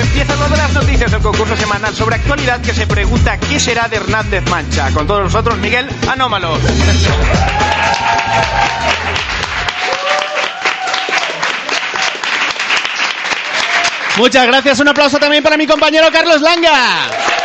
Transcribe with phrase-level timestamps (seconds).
[0.00, 3.88] Empieza lo de las noticias del concurso semanal sobre actualidad que se pregunta qué será
[3.88, 4.90] de Hernández Mancha.
[4.92, 6.58] Con todos nosotros, Miguel Anómalo.
[14.18, 14.80] Muchas gracias.
[14.80, 17.37] Un aplauso también para mi compañero Carlos Langa.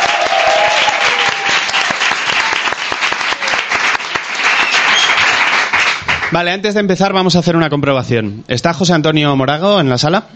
[6.34, 8.42] Vale, antes de empezar vamos a hacer una comprobación.
[8.48, 10.24] ¿Está José Antonio Morago en la sala?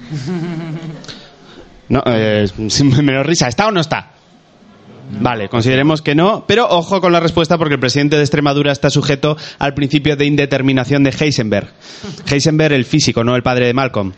[1.91, 3.48] No, eh, sin menos risa.
[3.48, 4.10] ¿Está o no está?
[5.10, 8.90] Vale, consideremos que no, pero ojo con la respuesta porque el presidente de Extremadura está
[8.90, 11.68] sujeto al principio de indeterminación de Heisenberg.
[12.30, 14.12] Heisenberg, el físico, no el padre de Malcolm.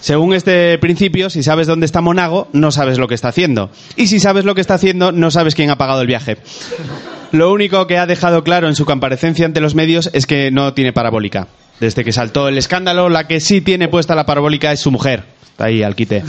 [0.00, 3.70] Según este principio, si sabes dónde está Monago, no sabes lo que está haciendo.
[3.96, 6.38] Y si sabes lo que está haciendo, no sabes quién ha pagado el viaje.
[7.32, 10.72] Lo único que ha dejado claro en su comparecencia ante los medios es que no
[10.72, 11.48] tiene parabólica.
[11.80, 15.24] Desde que saltó el escándalo, la que sí tiene puesta la parabólica es su mujer.
[15.50, 16.22] Está ahí al quite.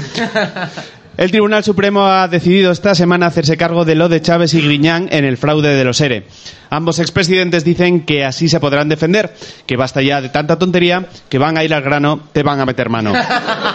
[1.20, 5.10] El Tribunal Supremo ha decidido esta semana hacerse cargo de lo de Chávez y Griñán
[5.12, 6.26] en el fraude de los ERE.
[6.70, 11.38] Ambos expresidentes dicen que así se podrán defender, que basta ya de tanta tontería, que
[11.38, 13.12] van a ir al grano, te van a meter mano.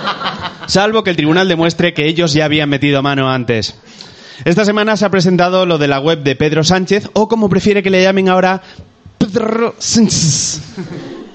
[0.68, 3.74] Salvo que el tribunal demuestre que ellos ya habían metido mano antes.
[4.46, 7.82] Esta semana se ha presentado lo de la web de Pedro Sánchez, o como prefiere
[7.82, 8.62] que le llamen ahora,
[9.18, 10.62] Pedro Sánchez.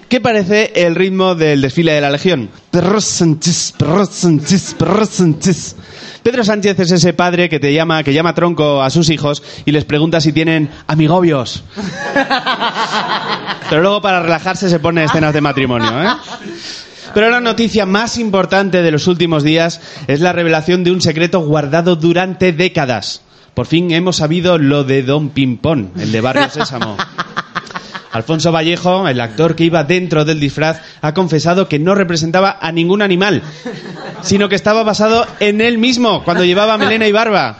[0.09, 2.49] ¿Qué parece el ritmo del desfile de la Legión?
[2.71, 5.75] Pedro Sánchez, Pedro Sánchez, Pedro Sánchez.
[6.23, 9.71] Pedro Sánchez es ese padre que te llama, que llama tronco a sus hijos y
[9.71, 11.63] les pregunta si tienen amigobios.
[13.69, 16.09] Pero luego para relajarse se pone escenas de matrimonio, ¿eh?
[17.13, 21.41] Pero la noticia más importante de los últimos días es la revelación de un secreto
[21.41, 23.21] guardado durante décadas.
[23.53, 26.97] Por fin hemos sabido lo de Don Pimpón, el de Barrio Sésamo.
[28.11, 32.71] Alfonso Vallejo, el actor que iba dentro del disfraz, ha confesado que no representaba a
[32.71, 33.41] ningún animal,
[34.21, 37.57] sino que estaba basado en él mismo, cuando llevaba melena y barba.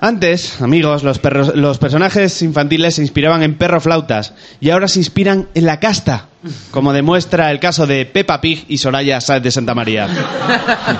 [0.00, 5.80] Antes, amigos, los, personajes infantiles se inspiraban en perroflautas y ahora se inspiran en la
[5.80, 6.26] casta,
[6.70, 10.08] como demuestra el caso de Peppa Pig y Soraya Sáez de Santa María.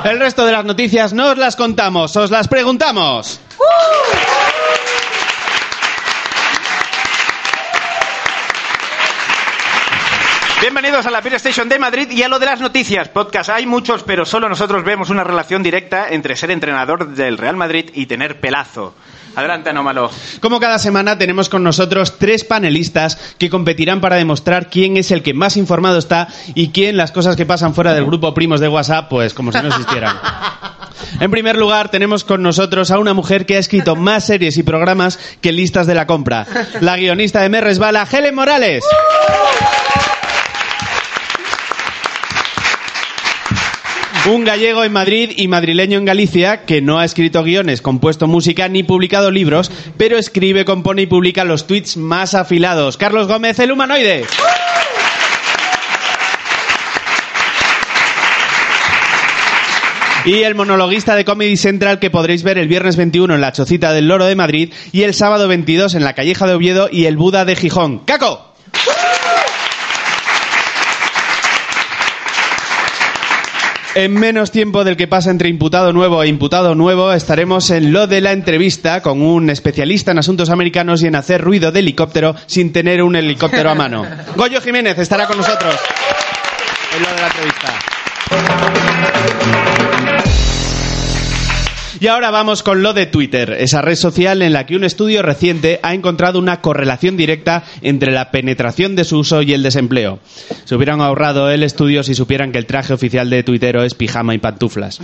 [0.05, 3.41] El resto de las noticias no os las contamos, os las preguntamos.
[10.61, 13.09] Bienvenidos a la Beer Station de Madrid y a lo de las noticias.
[13.09, 17.57] Podcast hay muchos, pero solo nosotros vemos una relación directa entre ser entrenador del Real
[17.57, 18.95] Madrid y tener pelazo.
[19.37, 20.11] Adelante, Anómalo.
[20.41, 25.23] Como cada semana tenemos con nosotros tres panelistas que competirán para demostrar quién es el
[25.23, 26.27] que más informado está
[26.57, 29.59] y quién las cosas que pasan fuera del grupo primos de WhatsApp, pues como si
[29.59, 30.17] no existieran.
[31.21, 34.63] En primer lugar, tenemos con nosotros a una mujer que ha escrito más series y
[34.63, 36.47] programas que listas de la compra.
[36.81, 38.85] La guionista de Me Resbala, Helen Morales.
[44.27, 48.69] Un gallego en Madrid y madrileño en Galicia que no ha escrito guiones, compuesto música
[48.69, 52.97] ni publicado libros, pero escribe, compone y publica los tweets más afilados.
[52.99, 54.25] Carlos Gómez, el humanoide.
[60.25, 63.93] Y el monologuista de Comedy Central que podréis ver el viernes 21 en la Chocita
[63.93, 67.17] del Loro de Madrid y el sábado 22 en la Calleja de Oviedo y el
[67.17, 68.01] Buda de Gijón.
[68.01, 68.49] ¡Caco!
[73.99, 78.07] En menos tiempo del que pasa entre imputado nuevo e imputado nuevo, estaremos en lo
[78.07, 82.37] de la entrevista con un especialista en asuntos americanos y en hacer ruido de helicóptero
[82.47, 84.07] sin tener un helicóptero a mano.
[84.37, 85.75] Goyo Jiménez estará con nosotros
[86.95, 87.75] en lo de la entrevista.
[92.01, 95.23] Y ahora vamos con lo de Twitter, esa red social en la que un estudio
[95.23, 100.21] reciente ha encontrado una correlación directa entre la penetración de su uso y el desempleo.
[100.65, 104.35] Se hubieran ahorrado el estudio si supieran que el traje oficial de Twittero es pijama
[104.35, 105.01] y pantuflas.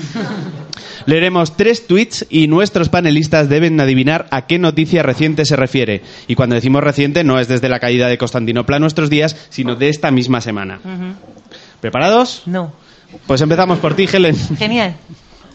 [1.06, 6.02] Leeremos tres tweets y nuestros panelistas deben adivinar a qué noticia reciente se refiere.
[6.28, 9.74] Y cuando decimos reciente no es desde la caída de Constantinopla a nuestros días, sino
[9.74, 10.80] de esta misma semana.
[11.80, 12.42] ¿Preparados?
[12.46, 12.72] No.
[13.26, 14.36] Pues empezamos por ti, Helen.
[14.56, 14.96] Genial.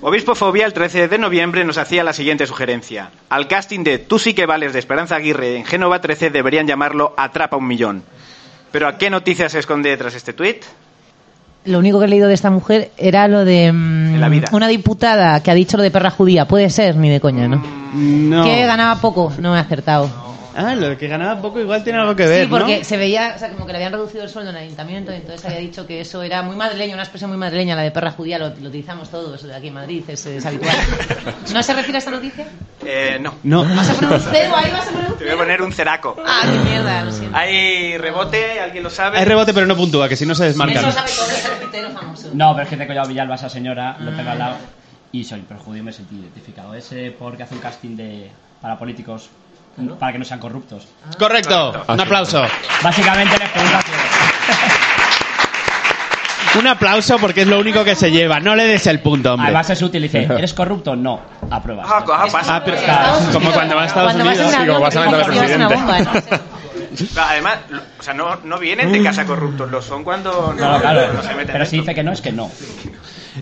[0.02, 3.10] Obispofobia el 13 de noviembre nos hacía la siguiente sugerencia.
[3.30, 7.14] Al casting de Tú sí que vales de Esperanza Aguirre en Génova 13 deberían llamarlo
[7.18, 8.04] Atrapa un millón.
[8.72, 10.64] Pero ¿a qué noticia se esconde detrás este tuit?
[11.66, 14.48] Lo único que he leído de esta mujer era lo de mm, En la vida.
[14.54, 16.48] una diputada que ha dicho lo de perra judía.
[16.48, 17.62] Puede ser, ni de coña, ¿no?
[17.94, 18.44] No.
[18.46, 20.10] Que ganaba poco, no me he acertado.
[20.56, 22.84] Ah, lo de que ganaba poco igual tiene algo que ver, sí, porque ¿no?
[22.84, 25.16] se veía, o sea, como que le habían reducido el sueldo en el ayuntamiento y
[25.16, 28.12] entonces había dicho que eso era muy madrileño, una expresión muy madrileña, la de perra
[28.12, 30.76] judía, lo, lo utilizamos todos de aquí en Madrid, es, es habitual.
[31.54, 32.48] ¿No se refiere a esta noticia?
[32.86, 33.36] Eh, no.
[33.44, 33.64] No.
[33.64, 34.72] ¿Vas a poner un cero ahí?
[34.72, 35.38] ¿Vas a poner un Te voy a cero?
[35.38, 36.16] poner un ceraco.
[36.26, 37.38] Ah, qué mierda, lo siento.
[37.38, 39.18] Hay rebote, ¿alguien lo sabe?
[39.20, 40.78] Hay rebote pero no puntúa, que si no se desmarcan.
[40.78, 42.30] Eso sabe todo ese repitero famoso.
[42.34, 44.56] No, pero es que tengo yo a Villalba, esa señora, lo tengo al lado.
[45.12, 46.74] Y soy perjudicado y me sentí identificado.
[46.74, 48.30] Ese porque hace un casting de,
[48.62, 49.30] para políticos
[50.00, 50.88] para que no sean corruptos.
[51.18, 51.84] Correcto.
[51.88, 52.44] Un aplauso.
[52.84, 53.80] Básicamente les pregunta
[56.60, 58.40] Un aplauso porque es lo único que se lleva.
[58.40, 59.48] No le des el punto, hombre.
[59.48, 60.96] Además es útil, dice, ¿eres corrupto?
[60.96, 61.22] No,
[61.52, 61.88] apruebas.
[61.90, 62.56] Ah, ah, pasa.
[62.56, 62.78] Ah, pero-
[63.32, 64.54] como cuando va a Estados Cuando vas Unidos.
[64.56, 65.76] un Sí, como vas a meter al presidente.
[65.76, 66.00] bomba,
[67.16, 67.22] ¿no?
[67.22, 67.58] Además,
[68.00, 71.22] o sea, no, no vienen de casa corruptos, lo son cuando no, No, claro, no
[71.22, 71.84] se meten pero si esto.
[71.84, 72.50] dice que no, es que no.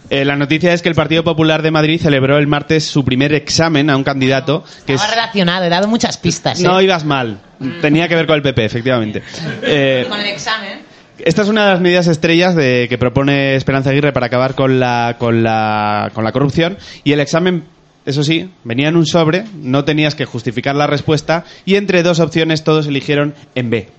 [0.10, 3.34] Eh, la noticia es que el Partido Popular de Madrid celebró el martes su primer
[3.34, 5.10] examen a un candidato que es...
[5.10, 6.60] Relacionado, he dado muchas pistas.
[6.60, 6.64] ¿eh?
[6.64, 7.40] No ibas mal.
[7.82, 9.24] Tenía que ver con el PP, efectivamente.
[9.64, 10.80] Eh, Con el examen.
[11.18, 14.80] Esta es una de las medidas estrellas de, que propone Esperanza Aguirre para acabar con
[14.80, 16.78] la, con, la, con la corrupción.
[17.04, 17.64] Y el examen,
[18.06, 22.20] eso sí, venía en un sobre, no tenías que justificar la respuesta y entre dos
[22.20, 23.90] opciones todos eligieron en B.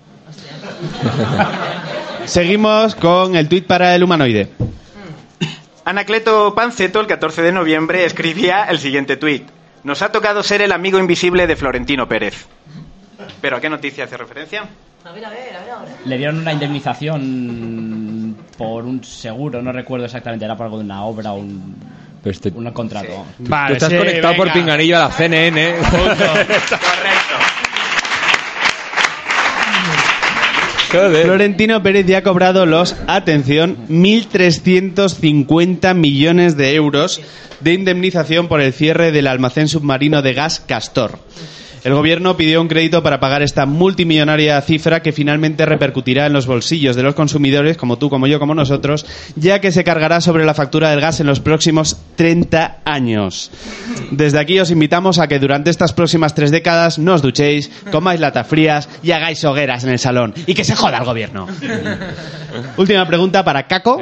[2.24, 4.48] Seguimos con el tuit para el humanoide.
[5.88, 9.48] Anacleto Panceto, el 14 de noviembre, escribía el siguiente tuit.
[9.84, 12.46] Nos ha tocado ser el amigo invisible de Florentino Pérez.
[13.40, 14.66] ¿Pero a qué noticia hace referencia?
[15.02, 15.90] A ver, a ver, a ver ahora.
[16.04, 21.04] Le dieron una indemnización por un seguro, no recuerdo exactamente, era por algo de una
[21.04, 21.74] obra o un,
[22.22, 23.24] este- un contrato.
[23.38, 25.74] Vale, Tú estás sí, conectado por pinganillo a la CNN.
[25.90, 26.76] Correcto.
[30.88, 37.20] Florentino Pérez ya ha cobrado los, atención, 1.350 millones de euros
[37.60, 41.18] de indemnización por el cierre del almacén submarino de gas Castor.
[41.84, 46.46] El gobierno pidió un crédito para pagar esta multimillonaria cifra que finalmente repercutirá en los
[46.46, 50.44] bolsillos de los consumidores, como tú, como yo, como nosotros, ya que se cargará sobre
[50.44, 53.50] la factura del gas en los próximos 30 años.
[54.10, 58.20] Desde aquí os invitamos a que durante estas próximas tres décadas no os duchéis, comáis
[58.20, 60.34] latas frías y hagáis hogueras en el salón.
[60.46, 61.46] Y que se joda el gobierno.
[62.76, 64.00] Última pregunta para Caco.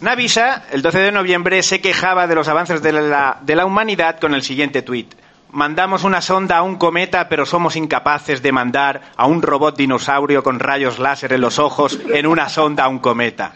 [0.00, 4.18] Navisa, el 12 de noviembre, se quejaba de los avances de la, de la humanidad
[4.18, 5.14] con el siguiente tuit.
[5.52, 10.42] Mandamos una sonda a un cometa, pero somos incapaces de mandar a un robot dinosaurio
[10.42, 13.52] con rayos láser en los ojos en una sonda a un cometa.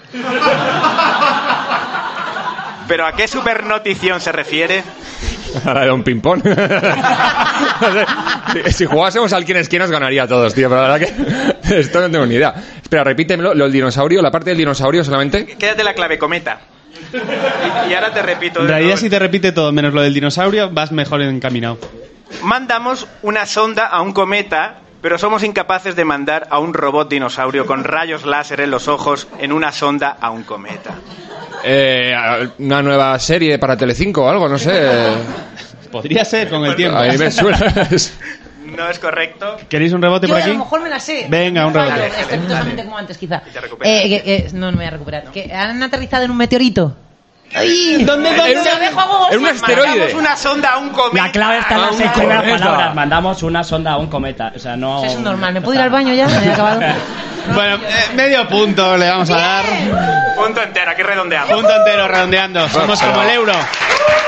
[2.87, 4.85] ¿Pero a qué supernotición se refiere?
[5.65, 6.43] Ahora era un ping-pong.
[8.71, 10.69] si, jugásemos al quién es quién nos ganaría a todos, tío.
[10.69, 11.15] Pero la verdad que
[11.81, 12.55] esto no tengo ni idea.
[12.83, 13.55] Espera, repítemelo.
[13.55, 15.47] Lo del dinosaurio, la parte del dinosaurio solamente.
[15.47, 16.61] Quédate la clave, cometa.
[17.13, 18.61] Y, y ahora te repito.
[18.61, 21.79] En realidad, si te repite todo menos lo del dinosaurio, vas mejor encaminado.
[22.43, 27.67] Mandamos una sonda a un cometa, pero somos incapaces de mandar a un robot dinosaurio
[27.67, 30.95] con rayos láser en los ojos en una sonda a un cometa.
[31.65, 32.15] Eh,
[32.59, 34.89] una nueva serie para Telecinco o algo, no sé.
[35.91, 36.99] Podría ser con el tiempo.
[36.99, 37.59] A mí me suena.
[38.77, 39.57] No es correcto.
[39.69, 40.53] ¿Queréis un rebote Yo por a aquí?
[40.53, 41.27] lo mejor me la sé.
[41.29, 42.07] Venga, un rebote.
[42.21, 43.43] estrepitosamente como antes, quizá.
[43.83, 45.25] Eh, no, no me voy a recuperar.
[45.31, 46.97] Que han aterrizado en un meteorito.
[47.55, 48.51] ¿Dónde, dónde?
[48.51, 49.89] Era una- era un asteroide.
[49.89, 51.27] Mandamos una sonda a un cometa.
[51.27, 52.95] La clave está en A las un seis primeras palabras.
[52.95, 54.53] Mandamos una sonda a un cometa.
[54.55, 55.05] O sea, no...
[55.05, 55.55] Eso es normal.
[55.55, 56.27] ¿Me puedo ir al baño ya?
[56.27, 56.81] Me he acabado.
[57.55, 59.65] Bueno, eh, medio punto le vamos a dar.
[60.35, 61.49] Punto entero, aquí redondeamos.
[61.55, 62.69] Punto entero redondeando.
[62.69, 63.53] Somos como el euro.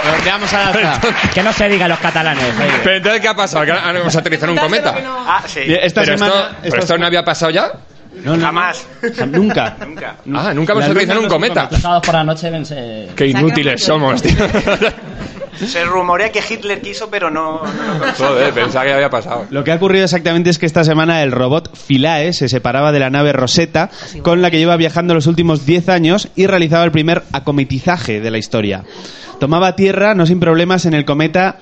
[0.04, 1.00] Redondeamos al alza.
[1.34, 2.44] Que no se diga los catalanes.
[2.44, 2.70] oye.
[2.84, 3.64] Pero entonces, ¿qué ha pasado?
[3.64, 4.94] ¿Que ahora hemos aterrizado en un cometa?
[5.26, 5.62] Ah, sí.
[5.66, 6.34] Esta Pero semana.
[6.36, 7.72] esto, pero esto no había pasado ya.
[8.24, 8.86] No, no, Jamás.
[9.18, 9.26] no.
[9.26, 9.76] Nunca.
[9.86, 10.16] Nunca.
[10.34, 11.68] Ah, nunca hemos aterrizado en un cometa.
[11.70, 13.08] Los sábados por la noche vense...
[13.14, 14.36] Qué inútiles somos, tío.
[15.66, 18.12] Se rumorea que Hitler quiso, pero no, no.
[18.16, 19.46] Joder, pensaba que había pasado.
[19.50, 23.00] Lo que ha ocurrido exactamente es que esta semana el robot Philae se separaba de
[23.00, 23.90] la nave Rosetta,
[24.22, 28.30] con la que lleva viajando los últimos 10 años y realizaba el primer acometizaje de
[28.30, 28.84] la historia.
[29.40, 31.58] Tomaba tierra, no sin problemas, en el cometa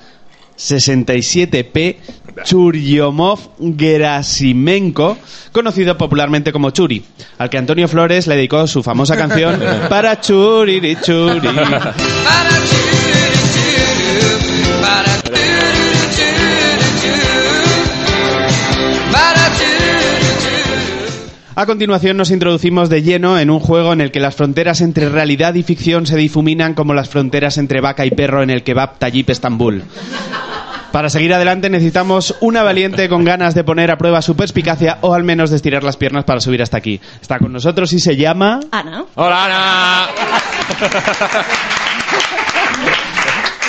[0.57, 1.95] 67P
[2.43, 5.17] Churyumov-Gerasimenko,
[5.51, 7.03] conocido popularmente como Churi,
[7.37, 11.47] al que Antonio Flores le dedicó su famosa canción para Churiri Churi.
[21.57, 25.09] A continuación nos introducimos de lleno en un juego en el que las fronteras entre
[25.09, 28.99] realidad y ficción se difuminan como las fronteras entre vaca y perro en el kebab
[28.99, 29.81] Tayyip Estambul.
[30.91, 35.15] Para seguir adelante necesitamos una valiente con ganas de poner a prueba su perspicacia o
[35.15, 37.01] al menos de estirar las piernas para subir hasta aquí.
[37.19, 38.59] Está con nosotros y se llama...
[38.69, 39.05] Ana.
[39.15, 40.07] ¡Hola, Ana!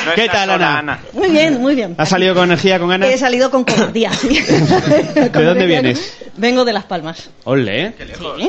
[0.09, 1.01] No ¿Qué tal, sola, Ana?
[1.13, 1.95] Muy bien, muy bien.
[1.99, 3.09] ¿Has salido con energía, con ganas?
[3.11, 4.29] He salido con cobardía, sí.
[5.15, 6.17] ¿De dónde vienes?
[6.37, 7.31] Vengo de Las Palmas.
[7.45, 7.93] Ole, ¿eh?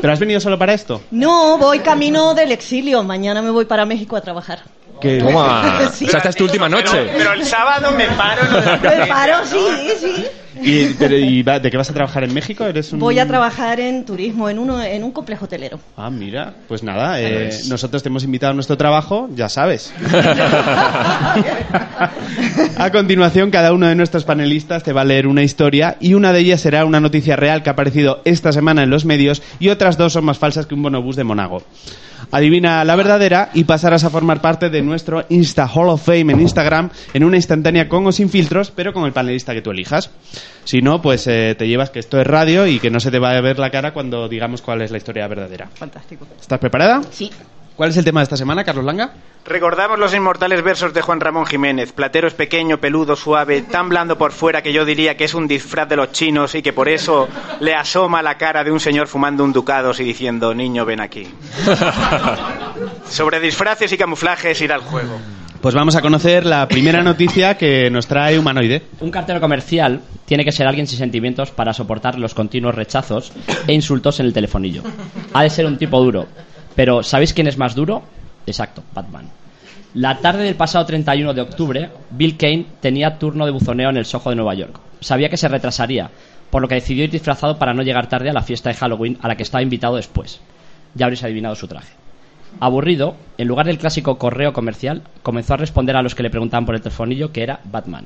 [0.01, 1.01] ¿Pero has venido solo para esto?
[1.11, 3.03] No, voy camino del exilio.
[3.03, 4.59] Mañana me voy para México a trabajar.
[5.01, 5.79] Que- Toma.
[5.93, 6.05] Sí.
[6.05, 7.09] O sea, esta es tu última Pero, noche.
[7.17, 8.41] pero el sábado me paro.
[8.43, 9.45] en lo de la Me paro, ¿no?
[9.45, 10.25] sí, sí.
[10.61, 12.65] ¿Y, pero, y va- de qué vas a trabajar en México?
[12.65, 12.99] ¿Eres un...
[12.99, 15.79] Voy a trabajar en turismo, en, uno, en un complejo hotelero.
[15.97, 19.93] Ah, mira, pues nada, eh, nosotros te hemos invitado a nuestro trabajo, ya sabes.
[22.77, 26.33] a continuación, cada uno de nuestros panelistas te va a leer una historia y una
[26.33, 29.69] de ellas será una noticia real que ha aparecido esta semana en los medios y
[29.69, 31.63] otras dos son más falsas que un bonobús de Monago.
[32.31, 36.41] Adivina la verdadera y pasarás a formar parte de nuestro Insta Hall of Fame en
[36.41, 40.11] Instagram en una instantánea con o sin filtros, pero con el panelista que tú elijas.
[40.63, 43.19] Si no, pues eh, te llevas que esto es radio y que no se te
[43.19, 45.67] va a ver la cara cuando digamos cuál es la historia verdadera.
[45.73, 46.27] Fantástico.
[46.39, 47.01] ¿Estás preparada?
[47.11, 47.31] Sí.
[47.75, 49.11] ¿Cuál es el tema de esta semana, Carlos Langa?
[49.45, 51.93] Recordamos los inmortales versos de Juan Ramón Jiménez.
[51.93, 55.47] Platero es pequeño, peludo, suave, tan blando por fuera que yo diría que es un
[55.47, 57.29] disfraz de los chinos y que por eso
[57.61, 61.25] le asoma la cara de un señor fumando un ducados y diciendo, niño, ven aquí.
[63.09, 65.17] Sobre disfraces y camuflajes irá el juego.
[65.61, 68.81] Pues vamos a conocer la primera noticia que nos trae Humanoide.
[69.01, 73.33] Un cartero comercial tiene que ser alguien sin sentimientos para soportar los continuos rechazos
[73.67, 74.83] e insultos en el telefonillo.
[75.33, 76.27] Ha de ser un tipo duro.
[76.75, 78.03] Pero ¿sabéis quién es más duro?
[78.47, 79.27] Exacto, Batman.
[79.95, 84.05] La tarde del pasado 31 de octubre, Bill Kane tenía turno de buzoneo en el
[84.05, 84.79] Soho de Nueva York.
[85.01, 86.09] Sabía que se retrasaría,
[86.51, 89.17] por lo que decidió ir disfrazado para no llegar tarde a la fiesta de Halloween
[89.21, 90.39] a la que estaba invitado después.
[90.95, 91.91] Ya habréis adivinado su traje.
[92.59, 96.65] Aburrido, en lugar del clásico correo comercial, comenzó a responder a los que le preguntaban
[96.65, 98.05] por el telefonillo que era Batman.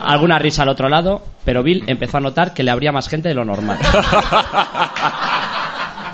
[0.00, 3.28] Alguna risa al otro lado, pero Bill empezó a notar que le habría más gente
[3.28, 3.78] de lo normal.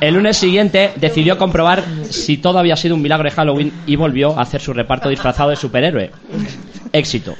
[0.00, 4.38] El lunes siguiente decidió comprobar si todo había sido un milagro de Halloween y volvió
[4.38, 6.12] a hacer su reparto disfrazado de superhéroe.
[6.92, 7.34] Éxito.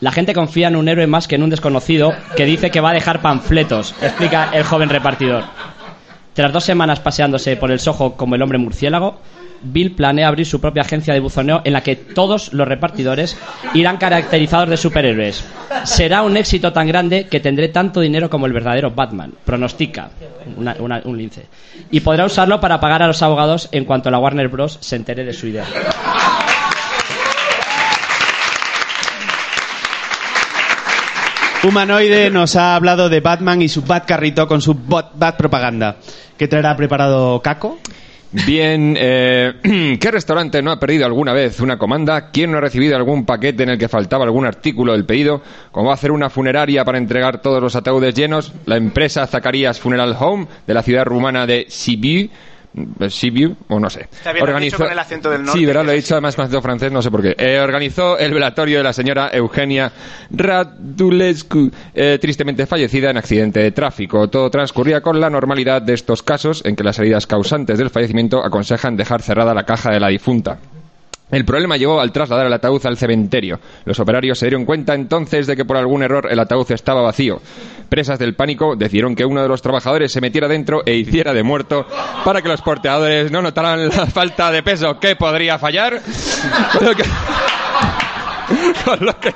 [0.00, 2.90] La gente confía en un héroe más que en un desconocido que dice que va
[2.90, 5.44] a dejar panfletos, explica el joven repartidor.
[6.34, 9.18] Tras dos semanas paseándose por el Soho como el hombre murciélago,
[9.62, 13.36] Bill planea abrir su propia agencia de buzoneo en la que todos los repartidores
[13.74, 15.44] irán caracterizados de superhéroes.
[15.84, 20.10] Será un éxito tan grande que tendré tanto dinero como el verdadero Batman, pronostica
[20.56, 21.46] un lince.
[21.90, 24.78] Y podrá usarlo para pagar a los abogados en cuanto la Warner Bros.
[24.80, 25.64] se entere de su idea.
[31.66, 35.96] Humanoide nos ha hablado de Batman y su Bat carrito con su bot, Bat propaganda.
[36.36, 37.78] ¿Qué traerá preparado Caco?
[38.44, 39.54] Bien, eh,
[40.00, 42.30] ¿qué restaurante no ha perdido alguna vez una comanda?
[42.30, 45.40] ¿Quién no ha recibido algún paquete en el que faltaba algún artículo del pedido?
[45.72, 48.52] ¿Cómo hacer una funeraria para entregar todos los ataúdes llenos?
[48.66, 52.28] La empresa Zacarías Funeral Home de la ciudad rumana de Sibiu,
[53.08, 54.08] Sibiu, o no sé.
[54.32, 55.84] Bien, con el acento del norte, Sí, ¿verdad?
[55.84, 57.34] Lo he dicho además con acento francés, no sé por qué.
[57.38, 59.92] Eh, organizó el velatorio de la señora Eugenia
[60.30, 64.28] Radulescu, eh, tristemente fallecida en accidente de tráfico.
[64.28, 68.44] Todo transcurría con la normalidad de estos casos en que las heridas causantes del fallecimiento
[68.44, 70.58] aconsejan dejar cerrada la caja de la difunta.
[71.30, 73.58] El problema llegó al trasladar el ataúd al cementerio.
[73.84, 77.40] Los operarios se dieron cuenta entonces de que por algún error el ataúd estaba vacío.
[77.88, 81.42] Presas del pánico decidieron que uno de los trabajadores se metiera dentro e hiciera de
[81.42, 81.86] muerto
[82.24, 86.00] para que los porteadores no notaran la falta de peso que podría fallar.
[86.72, 87.04] Con lo que,
[88.84, 89.34] con lo que,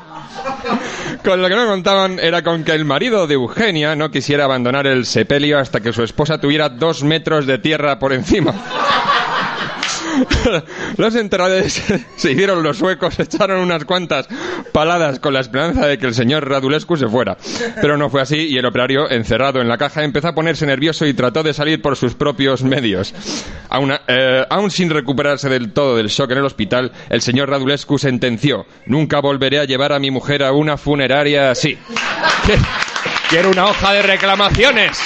[1.25, 5.59] con no contaban era con que el marido de Eugenia no quisiera abandonar el sepelio
[5.59, 8.55] hasta que su esposa tuviera dos metros de tierra por encima.
[10.97, 11.83] Los enterradores
[12.17, 14.29] se hicieron los suecos, echaron unas cuantas
[14.73, 17.37] paladas con la esperanza de que el señor Radulescu se fuera.
[17.81, 21.07] Pero no fue así y el operario, encerrado en la caja, empezó a ponerse nervioso
[21.07, 23.15] y trató de salir por sus propios medios.
[23.69, 27.99] Aún, eh, aún sin recuperarse del todo del shock en el hospital, el señor Radulescu
[27.99, 31.79] sentenció, nunca volveré a llevar a mi mujer a una funeraria así.
[33.31, 34.99] Quiero una hoja de reclamaciones.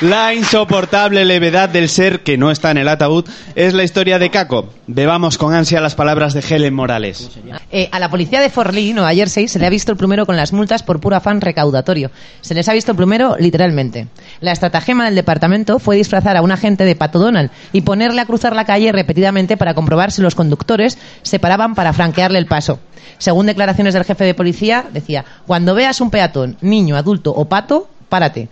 [0.00, 4.28] La insoportable levedad del ser que no está en el ataúd es la historia de
[4.28, 4.68] Caco.
[4.88, 7.30] Bebamos con ansia las palabras de Helen Morales.
[7.70, 10.26] Eh, a la policía de Fort Lee, Nueva Jersey, se le ha visto el plumero
[10.26, 12.10] con las multas por puro afán recaudatorio.
[12.40, 14.08] Se les ha visto el plumero literalmente.
[14.40, 18.26] La estratagema del departamento fue disfrazar a un agente de Pato Donald y ponerle a
[18.26, 22.80] cruzar la calle repetidamente para comprobar si los conductores se paraban para franquearle el paso.
[23.18, 27.88] Según declaraciones del jefe de policía, decía, cuando veas un peatón, niño, adulto o pato,
[28.08, 28.48] párate.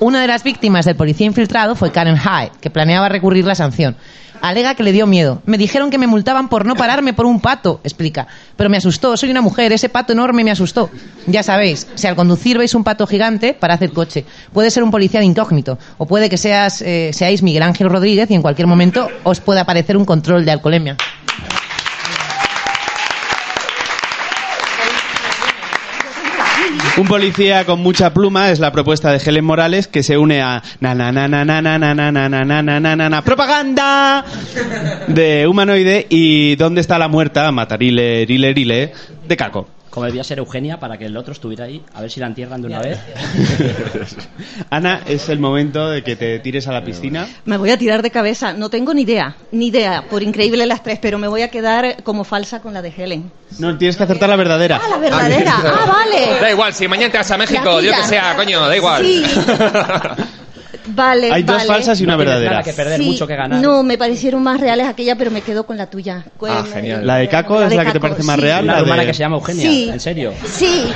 [0.00, 3.96] Una de las víctimas del policía infiltrado fue Karen Hyde, que planeaba recurrir la sanción.
[4.40, 5.42] Alega que le dio miedo.
[5.44, 8.28] Me dijeron que me multaban por no pararme por un pato, explica.
[8.56, 10.88] Pero me asustó, soy una mujer, ese pato enorme me asustó.
[11.26, 14.24] Ya sabéis, si al conducir veis un pato gigante, parad el coche.
[14.52, 18.30] Puede ser un policía de incógnito, o puede que seas, eh, seáis Miguel Ángel Rodríguez
[18.30, 20.96] y en cualquier momento os puede aparecer un control de alcoholemia.
[26.96, 30.62] Un policía con mucha pluma es la propuesta de Helen Morales que se une a
[30.80, 34.24] na na na na na na na na na na na na na na propaganda
[35.06, 38.92] de humanoide y dónde está la muerta matarile rile rile
[39.26, 39.77] de Caco.
[39.98, 42.62] Como debía ser Eugenia para que el otro estuviera ahí, a ver si la entierran
[42.62, 43.00] de una vez.
[44.70, 47.26] Ana, es el momento de que te tires a la piscina.
[47.46, 48.52] Me voy a tirar de cabeza.
[48.52, 52.04] No tengo ni idea, ni idea, por increíble las tres, pero me voy a quedar
[52.04, 53.32] como falsa con la de Helen.
[53.58, 54.80] No, tienes que acertar la verdadera.
[54.80, 55.54] Ah, la verdadera.
[55.64, 56.40] Ah, vale.
[56.40, 59.04] Da igual, si mañana te vas a México, Dios que sea, coño, da igual.
[59.04, 59.24] Sí.
[60.90, 61.68] Vale, Hay dos vale.
[61.68, 62.50] falsas y una No verdadera.
[62.52, 63.60] nada que perder, Sí, mucho que ganar.
[63.60, 66.24] No, me parecieron más reales aquella, pero me quedo con la tuya.
[66.36, 67.06] Con- Ah, genial.
[67.06, 68.42] La de Caco es de la que te Caco, parece más sí.
[68.42, 68.64] real.
[68.64, 69.88] Una la hermana de- que se llama Eugenia, Sí.
[69.92, 70.32] en serio.
[70.46, 70.84] Sí.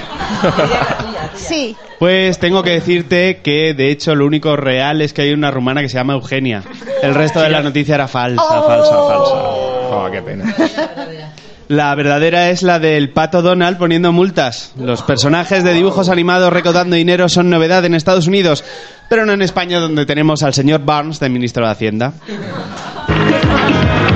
[1.35, 1.77] Sí.
[1.99, 5.81] Pues tengo que decirte que de hecho lo único real es que hay una rumana
[5.81, 6.63] que se llama Eugenia.
[7.03, 9.35] El resto de la noticia era falsa, falsa, falsa.
[9.35, 10.55] Oh, qué pena.
[11.69, 14.73] La verdadera es la del pato Donald poniendo multas.
[14.77, 18.65] Los personajes de dibujos animados recaudando dinero son novedad en Estados Unidos,
[19.09, 22.13] pero no en España donde tenemos al señor Barnes de ministro de Hacienda.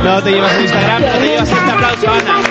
[0.05, 2.43] No te llevas el Instagram, no te llevas este aplauso, Ana.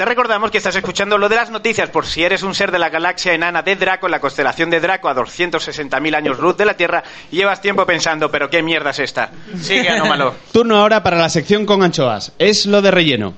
[0.00, 2.78] Te recordamos que estás escuchando lo de las noticias por si eres un ser de
[2.78, 6.64] la galaxia enana de Draco, en la constelación de Draco, a 260.000 años luz de
[6.64, 9.30] la Tierra, y llevas tiempo pensando, pero qué mierda es esta.
[9.60, 10.36] Sigue, anómalo.
[10.52, 12.32] Turno ahora para la sección con anchoas.
[12.38, 13.34] Es lo de relleno.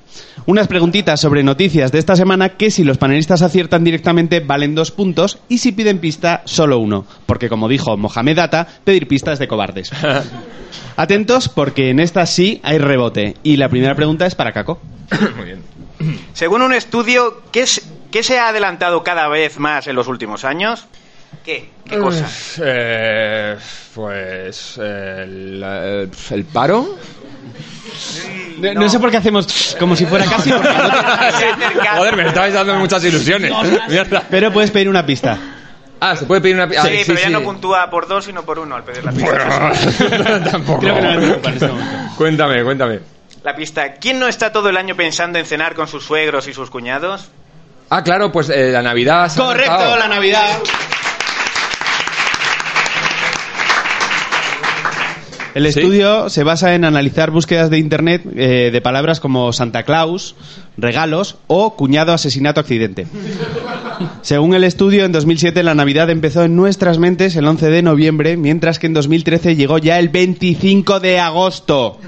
[0.46, 4.92] Unas preguntitas sobre noticias de esta semana que si los panelistas aciertan directamente valen dos
[4.92, 7.04] puntos y si piden pista solo uno.
[7.26, 9.90] Porque como dijo Mohamed Atta, pedir pistas de cobardes.
[10.96, 13.34] Atentos porque en esta sí hay rebote.
[13.42, 14.80] Y la primera pregunta es para Caco.
[15.36, 15.71] Muy bien.
[16.32, 20.44] Según un estudio, ¿qué, es- qué se ha adelantado cada vez más en los últimos
[20.44, 20.86] años?
[21.44, 21.70] ¿Qué?
[21.88, 22.28] ¿Qué cosa?
[22.62, 23.56] Eh,
[23.94, 26.98] pues el, eh, el paro.
[28.58, 30.50] No, no sé por qué hacemos como si fuera casi...
[30.52, 30.68] porque
[31.96, 33.52] Joder, me estabais dando muchas ilusiones.
[34.30, 35.38] Pero puedes pedir una pista.
[36.00, 36.64] Ah, se puede pedir una.
[36.64, 39.72] ah, Sí, pero ya no puntúa por dos, sino por uno al pedir la pista.
[40.10, 40.80] Bueno, tampoco.
[40.80, 42.14] Creo que no preocupa en este momento.
[42.16, 42.98] Cuéntame, cuéntame.
[43.44, 43.94] La pista.
[43.94, 47.30] ¿Quién no está todo el año pensando en cenar con sus suegros y sus cuñados?
[47.90, 49.30] Ah, claro, pues eh, la Navidad.
[49.36, 50.58] Correcto, la Navidad.
[55.54, 60.34] El estudio se basa en analizar búsquedas de internet eh, de palabras como Santa Claus,
[60.76, 63.06] regalos o cuñado, asesinato, accidente.
[64.22, 68.36] Según el estudio, en 2007 la Navidad empezó en nuestras mentes el 11 de noviembre,
[68.36, 71.98] mientras que en 2013 llegó ya el 25 de agosto,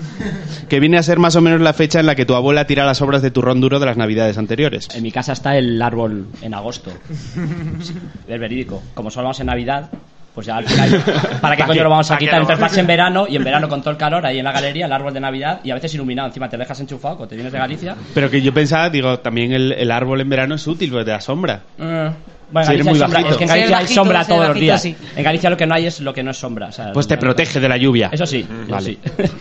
[0.68, 2.86] que viene a ser más o menos la fecha en la que tu abuela tira
[2.86, 4.88] las obras de turrón duro de las Navidades anteriores.
[4.94, 6.90] En mi casa está el árbol en agosto.
[8.26, 8.82] Es verídico.
[8.94, 9.90] Como solo vamos en Navidad,
[10.34, 11.02] pues ya al final.
[11.40, 12.40] ¿Para qué coño lo vamos a ¿Para qué quitar?
[12.40, 14.86] Entonces vas en verano y en verano con todo el calor ahí en la galería,
[14.86, 16.28] el árbol de Navidad y a veces iluminado.
[16.28, 17.96] Encima te dejas enchufado cuando te vienes de Galicia.
[18.14, 21.10] Pero que yo pensaba, digo, también el, el árbol en verano es útil, porque te
[21.12, 21.60] da sombra.
[21.78, 22.10] Eh,
[22.50, 23.20] Bueno, en Galicia hay sombra.
[23.30, 24.82] Es que en Galicia hay sombra todos los días.
[24.82, 24.96] sí.
[25.16, 26.66] En Galicia lo que no hay es lo que no es sombra.
[26.68, 28.10] o sea, Pues te protege de la lluvia.
[28.12, 28.86] Eso sí, eso Vale.
[28.86, 28.98] sí.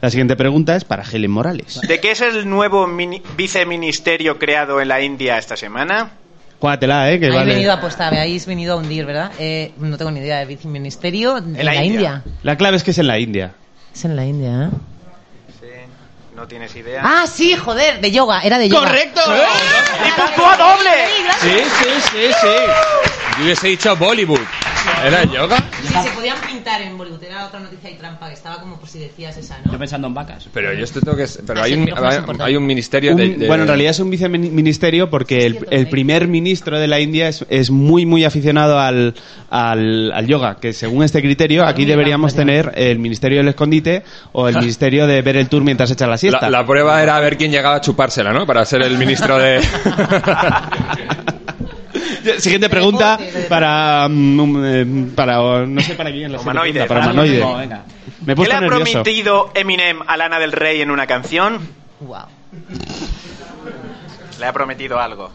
[0.00, 1.80] La siguiente pregunta es para Helen Morales.
[1.88, 6.10] ¿De qué es el nuevo mini- viceministerio creado en la India esta semana?
[6.60, 7.20] Júgatela, ¿eh?
[7.20, 7.52] Que Habéis vale.
[7.54, 9.30] venido a apostar, habéis venido a hundir, ¿verdad?
[9.38, 12.22] Eh, no tengo ni idea de viceministerio en la la, India.
[12.24, 12.24] India.
[12.42, 13.52] La clave es que es en la India.
[13.94, 14.68] Es en la India, ¿eh?
[15.60, 15.66] Sí,
[16.34, 17.02] no tienes idea.
[17.04, 18.88] Ah, sí, joder, de yoga, era de yoga.
[18.88, 19.20] ¡Correcto!
[20.06, 20.90] ¡Y puntúa doble!
[21.40, 22.48] Sí, sí, sí, sí.
[23.38, 24.40] Yo hubiese dicho Bollywood.
[25.04, 25.56] ¿Era yoga?
[25.82, 28.88] Sí, se podían pintar en Bollywood, era otra noticia y trampa que estaba como por
[28.88, 29.78] si decías esa, Yo ¿no?
[29.78, 30.48] pensando en vacas.
[30.54, 31.26] Pero yo esto tengo que.
[31.44, 34.10] Pero Ah, hay un, hay un ministerio Un- de, de- Bueno, en realidad es un
[34.10, 39.14] viceministerio porque el, el primer ministro de la India es, es muy, muy aficionado al,
[39.50, 44.48] al, al yoga, que según este criterio aquí deberíamos tener el ministerio del escondite o
[44.48, 46.42] el ministerio de ver el tour mientras echa la siesta.
[46.48, 48.46] La, la prueba era ver quién llegaba a chupársela, ¿no?
[48.46, 49.60] Para ser el ministro de.
[52.38, 55.36] Siguiente pregunta para, mm, eh, para
[55.66, 56.72] no sé para quién la siguiente Humanoide.
[56.86, 57.40] pregunta, para humanoide.
[57.40, 57.82] No, venga.
[58.24, 58.92] Me he ¿Qué le puesto ha nervioso.
[58.92, 61.60] prometido Eminem a Lana del Rey en una canción?
[62.00, 62.26] Wow.
[64.38, 65.30] Le ha prometido algo.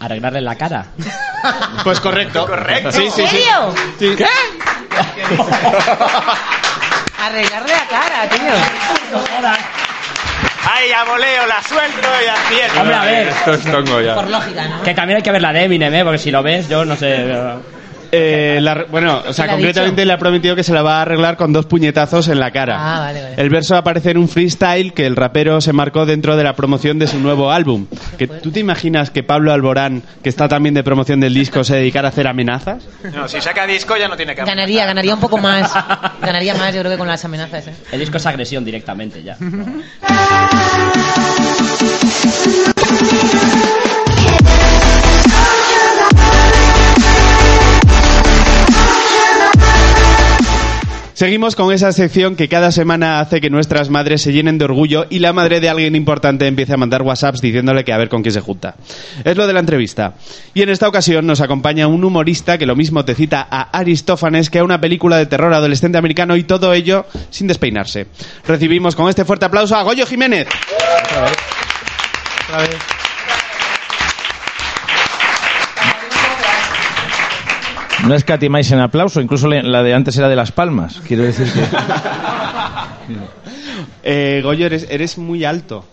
[0.00, 0.86] Arreglarle la cara.
[1.84, 2.46] Pues correcto.
[2.46, 2.90] Correcto.
[2.90, 3.36] Sí, sí, ¿En sí.
[3.36, 3.74] serio?
[3.98, 4.16] Sí.
[7.20, 8.54] Arreglarle la cara, tío.
[10.70, 12.80] Ay, a voleo, la suelto y acierto.
[12.80, 13.28] Hombre, a ver.
[13.28, 14.14] Esto es tongo ya.
[14.14, 14.82] Por lógica, ¿no?
[14.82, 16.04] Que también hay que ver la de Eminem, ¿eh?
[16.04, 17.24] Porque si lo ves, yo no sé.
[18.12, 20.06] Eh, la- bueno, o sea, ¿Qué le ha concretamente dicho?
[20.06, 22.76] le ha prometido que se la va a arreglar con dos puñetazos en la cara.
[22.78, 23.34] Ah, vale, vale.
[23.36, 26.98] El verso aparece en un freestyle que el rapero se marcó dentro de la promoción
[26.98, 27.86] de su nuevo álbum.
[28.16, 31.76] Que, ¿Tú te imaginas que Pablo Alborán, que está también de promoción del disco, se
[31.76, 32.84] dedicara a hacer amenazas?
[33.14, 35.72] No, si saca disco ya no tiene que Ganaría, ganaría un poco más.
[36.22, 37.72] Ganaría más, yo creo que con las amenazas, ¿eh?
[37.92, 39.36] El disco es agresión directamente ya.
[51.18, 55.06] Seguimos con esa sección que cada semana hace que nuestras madres se llenen de orgullo
[55.10, 58.22] y la madre de alguien importante empiece a mandar WhatsApps diciéndole que a ver con
[58.22, 58.76] quién se junta.
[59.24, 60.14] Es lo de la entrevista.
[60.54, 64.48] Y en esta ocasión nos acompaña un humorista que lo mismo te cita a Aristófanes
[64.48, 68.06] que a una película de terror adolescente americano y todo ello sin despeinarse.
[68.46, 70.46] Recibimos con este fuerte aplauso a Goyo Jiménez.
[78.08, 81.00] No escatimáis en aplauso, incluso la de antes era de Las Palmas.
[81.06, 81.60] Quiero decir que.
[84.02, 85.84] Eh, Goyo, eres, eres muy alto.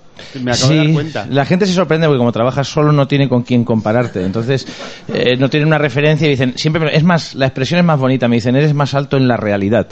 [0.41, 1.27] Me acabo de dar cuenta.
[1.29, 4.23] la gente se sorprende porque como trabajas solo no tiene con quién compararte.
[4.23, 4.65] Entonces,
[5.13, 7.99] eh, no tienen una referencia y dicen, siempre, me- es más, la expresión es más
[7.99, 9.87] bonita, me dicen, eres más alto en la realidad.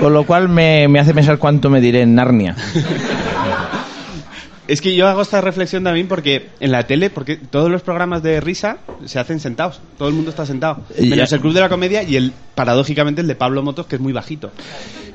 [0.00, 2.56] Con lo cual me, me hace pensar cuánto me diré en Narnia.
[4.66, 8.22] Es que yo hago esta reflexión también porque en la tele, porque todos los programas
[8.22, 9.80] de risa se hacen sentados.
[9.98, 10.82] Todo el mundo está sentado.
[10.98, 14.00] Menos el Club de la Comedia y el, paradójicamente, el de Pablo Motos, que es
[14.00, 14.50] muy bajito.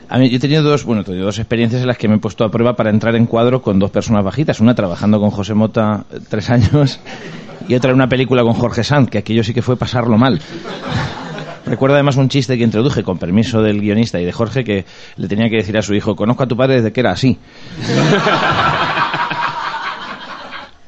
[0.08, 2.16] A mí, yo he tenido dos, bueno, he tenido dos experiencias en las que me
[2.16, 4.60] he puesto a prueba para entrar en cuadro con dos personas bajitas.
[4.60, 7.00] Una trabajando con José Mota eh, tres años
[7.68, 10.40] y otra en una película con Jorge Sanz, que aquello sí que fue pasarlo mal.
[11.66, 14.86] Recuerdo además un chiste que introduje con permiso del guionista y de Jorge que
[15.18, 17.38] le tenía que decir a su hijo, conozco a tu padre desde que era así.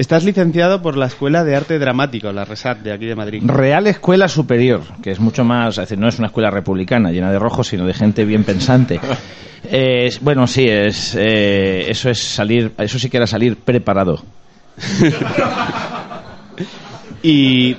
[0.01, 3.43] Estás licenciado por la Escuela de Arte Dramático, la RESAT, de aquí de Madrid.
[3.45, 7.31] Real Escuela Superior, que es mucho más, es decir, no es una escuela republicana llena
[7.31, 8.99] de rojos, sino de gente bien pensante.
[9.63, 14.23] Eh, bueno, sí, es, eh, eso es salir, eso sí que era salir preparado.
[17.23, 17.77] Y,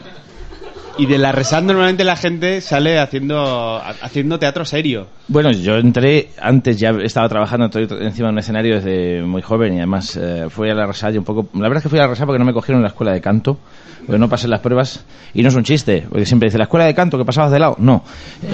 [0.99, 5.07] y de la RESAT normalmente la gente sale haciendo, haciendo teatro serio.
[5.29, 9.75] Bueno, yo entré, antes ya estaba trabajando estoy encima de un escenario desde muy joven
[9.75, 11.49] y además eh, fui a la Resalla un poco...
[11.55, 13.13] La verdad es que fui a la Resalla porque no me cogieron en la escuela
[13.13, 13.59] de canto,
[14.07, 16.85] porque no pasé las pruebas y no es un chiste, porque siempre dice, ¿la escuela
[16.87, 17.77] de canto que pasabas de lado?
[17.79, 18.05] No.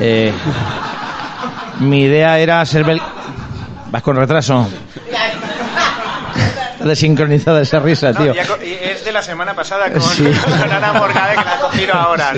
[0.01, 0.33] Eh,
[1.81, 2.85] mi idea era ser...
[2.85, 3.03] bel-
[3.91, 4.69] Vas con retraso.
[6.85, 8.35] Desincronizada esa risa, No, tío.
[8.35, 10.25] ya es de la semana pasada con, Sí.
[10.25, 12.33] con Ana Morgade que la ha cogido ahora.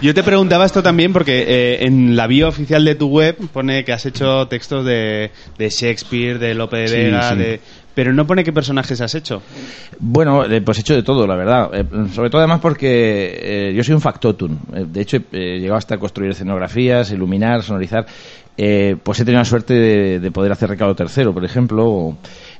[0.00, 3.84] Yo te preguntaba esto también porque eh, en la bio oficial de tu web pone
[3.84, 7.36] que has hecho textos de, de Shakespeare, de Lope de Vega, sí.
[7.38, 7.60] de...
[7.94, 9.42] pero no pone qué personajes has hecho.
[9.98, 11.70] Bueno, eh, pues he hecho de todo, la verdad.
[11.72, 14.56] Eh, sobre todo además porque eh, yo soy un factotum.
[14.74, 18.06] Eh, de hecho, he llegado hasta construir escenografías, iluminar, sonorizar.
[18.56, 22.16] Eh, pues he tenido la suerte de, de poder hacer Recado III, por ejemplo, o,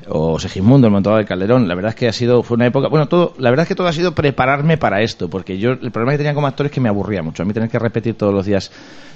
[0.08, 1.68] o Segismundo, el montado de Calderón.
[1.68, 3.74] La verdad es que ha sido, fue una época, bueno, todo, la verdad es que
[3.74, 6.72] todo ha sido prepararme para esto, porque yo, el problema que tenía como actor es
[6.72, 7.42] que me aburría mucho.
[7.42, 8.70] A mí tener que repetir todos los días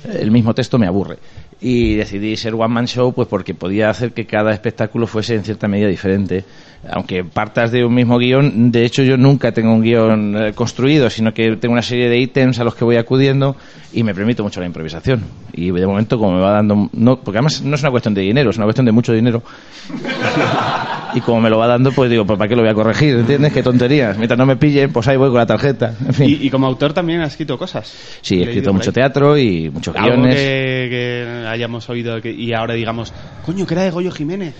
[0.04, 1.18] eh, el mismo texto me aburre.
[1.60, 5.42] Y decidí ser one man show, pues porque podía hacer que cada espectáculo fuese en
[5.42, 6.44] cierta medida diferente.
[6.88, 11.10] Aunque partas de un mismo guion, de hecho yo nunca tengo un guion eh, construido,
[11.10, 13.56] sino que tengo una serie de ítems a los que voy acudiendo
[13.92, 15.24] y me permito mucho la improvisación.
[15.52, 18.20] Y de momento, como me va dando, no, porque además no es una cuestión de
[18.20, 19.42] dinero, es una cuestión de mucho dinero.
[21.14, 23.16] Y como me lo va dando, pues digo, pues ¿para qué lo voy a corregir?
[23.16, 23.52] ¿Entiendes?
[23.52, 24.16] Qué tonterías.
[24.16, 25.94] Mientras no me pillen, pues ahí voy con la tarjeta.
[26.06, 26.28] En fin.
[26.28, 27.92] Y, y como autor también has escrito cosas.
[28.20, 30.34] sí, he escrito mucho teatro y muchos guiones.
[30.34, 33.12] que, que hayamos oído que- y ahora digamos,
[33.44, 34.54] coño, que era de Goyo Jiménez.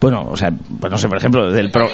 [0.00, 1.88] Bueno, o sea, pues no sé, por ejemplo, del pro...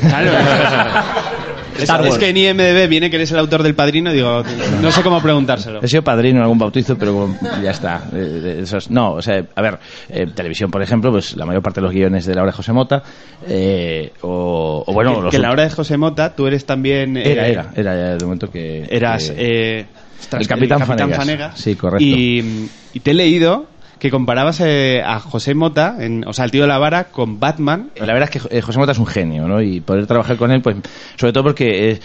[0.00, 0.32] Claro.
[1.78, 4.42] es, es que en IMDB viene que eres el autor del padrino, digo,
[4.80, 5.80] no sé cómo preguntárselo.
[5.80, 8.02] He sido padrino en algún bautizo, pero como- ya está.
[8.12, 9.78] Eh, eso es- no, o sea, a ver,
[10.08, 12.56] eh, televisión, por ejemplo, pues la mayor parte de los guiones de la obra de
[12.56, 13.02] José Mota,
[13.48, 16.66] eh, o, o bueno, que, los que en la hora de José Mota tú eres
[16.66, 17.16] también...
[17.16, 18.88] eh, Era, era, era ya de momento que...
[18.90, 19.32] Eras...
[19.36, 19.86] eh,
[20.20, 21.60] ostras, El Capitán Fanegas.
[21.60, 22.04] Sí, correcto.
[22.04, 23.66] Y, y te he leído
[24.02, 27.38] que comparabas eh, a José Mota, en- o sea, el tío de la vara, con
[27.38, 27.90] Batman.
[28.00, 29.62] La verdad es que eh, José Mota es un genio, ¿no?
[29.62, 30.74] Y poder trabajar con él, pues,
[31.16, 32.00] sobre todo porque eh,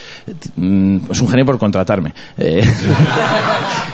[0.58, 2.14] mm, es un genio por contratarme.
[2.38, 2.62] Eh,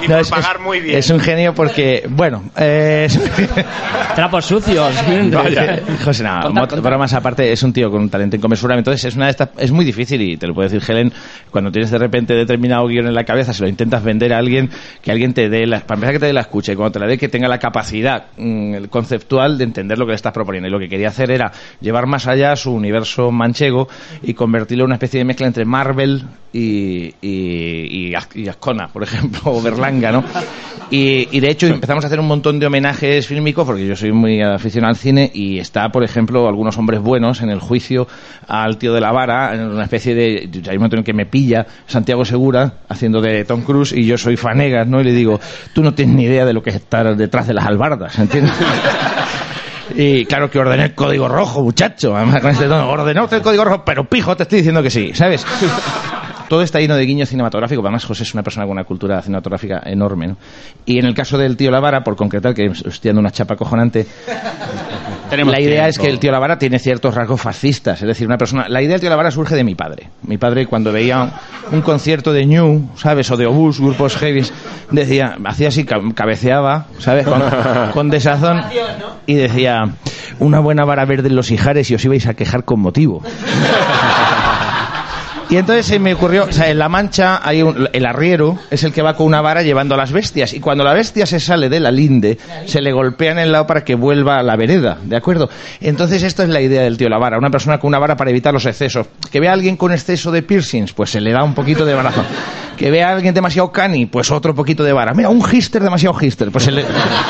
[0.04, 0.98] Y no, por es- pagar es- muy bien.
[0.98, 3.18] Es un genio porque, bueno, eh, es-
[4.16, 4.94] Trapos sucios.
[6.04, 6.82] José, Conta, conta.
[6.82, 8.80] pero más aparte es un tío con un talento inconmensurable.
[8.80, 11.14] Entonces es una de estas, es muy difícil y te lo puede decir Helen,
[11.52, 14.70] cuando tienes de repente determinado guion en la cabeza, se lo intentas vender a alguien,
[15.02, 17.00] que alguien te dé la, para empezar que te dé la escucha y cuando te
[17.00, 20.68] la dé que tenga la capacidad mm, conceptual de entender lo que le estás proponiendo.
[20.68, 21.52] Y lo que quería hacer era
[21.82, 23.88] llevar más allá su universo manchego
[24.22, 28.88] y convertirlo en una especie de mezcla entre Marvel y, y, y, As- y Ascona,
[28.88, 30.24] por ejemplo, o Berlanga, ¿no?
[30.92, 34.42] Y, de hecho empezamos a hacer un montón de homenajes fílmicos porque yo soy muy
[34.44, 38.08] aficionado al cine y está, por ejemplo, algunos hombres buenos en el juicio
[38.48, 40.50] al tío de la vara, en una especie de...
[40.70, 44.38] Hay un momento que me pilla Santiago Segura haciendo de Tom Cruise y yo soy
[44.38, 45.02] Fanegas, ¿no?
[45.02, 45.40] Y le digo,
[45.74, 48.54] tú no tienes ni idea de lo que es estar detrás de las albardas, ¿entiendes?
[49.96, 52.16] Y claro que ordené el código rojo, muchacho.
[52.16, 54.90] Además, con este tono, ordenó usted el código rojo, pero pijo, te estoy diciendo que
[54.90, 55.46] sí, ¿sabes?
[56.54, 57.84] Todo está lleno de guiños cinematográficos.
[57.84, 60.38] Además, José es una persona con una cultura cinematográfica enorme, ¿no?
[60.86, 64.06] Y en el caso del tío Lavara, por concretar, que estoy dando una chapa cojonante,
[65.32, 68.00] la idea es que el tío Lavara tiene ciertos rasgos fascistas.
[68.04, 68.68] Es decir, una persona.
[68.70, 70.12] La idea del tío Lavara surge de mi padre.
[70.28, 71.28] Mi padre, cuando veía
[71.72, 73.32] un concierto de New, ¿sabes?
[73.32, 74.44] O de Obús, grupos heavy,
[74.92, 77.26] decía, hacía así, ca- cabeceaba, ¿sabes?
[77.26, 77.42] Con,
[77.94, 78.62] con desazón.
[79.26, 79.86] Y decía,
[80.38, 83.24] una buena vara verde en los Ijares y os ibais a quejar con motivo.
[85.50, 88.84] Y entonces se me ocurrió, o sea, en La Mancha hay un, el arriero es
[88.84, 91.40] el que va con una vara llevando a las bestias y cuando la bestia se
[91.40, 94.56] sale de la linde se le golpea en el lado para que vuelva a la
[94.56, 95.50] vereda, ¿de acuerdo?
[95.80, 98.32] Entonces esta es la idea del tío la vara, una persona con una vara para
[98.32, 99.08] evitar los excesos.
[99.32, 101.94] Que vea a alguien con exceso de piercings, pues se le da un poquito de
[101.94, 102.24] barazo.
[102.78, 105.14] Que vea a alguien demasiado cani, pues otro poquito de vara.
[105.14, 106.84] Mira, un hister demasiado hister, pues se le...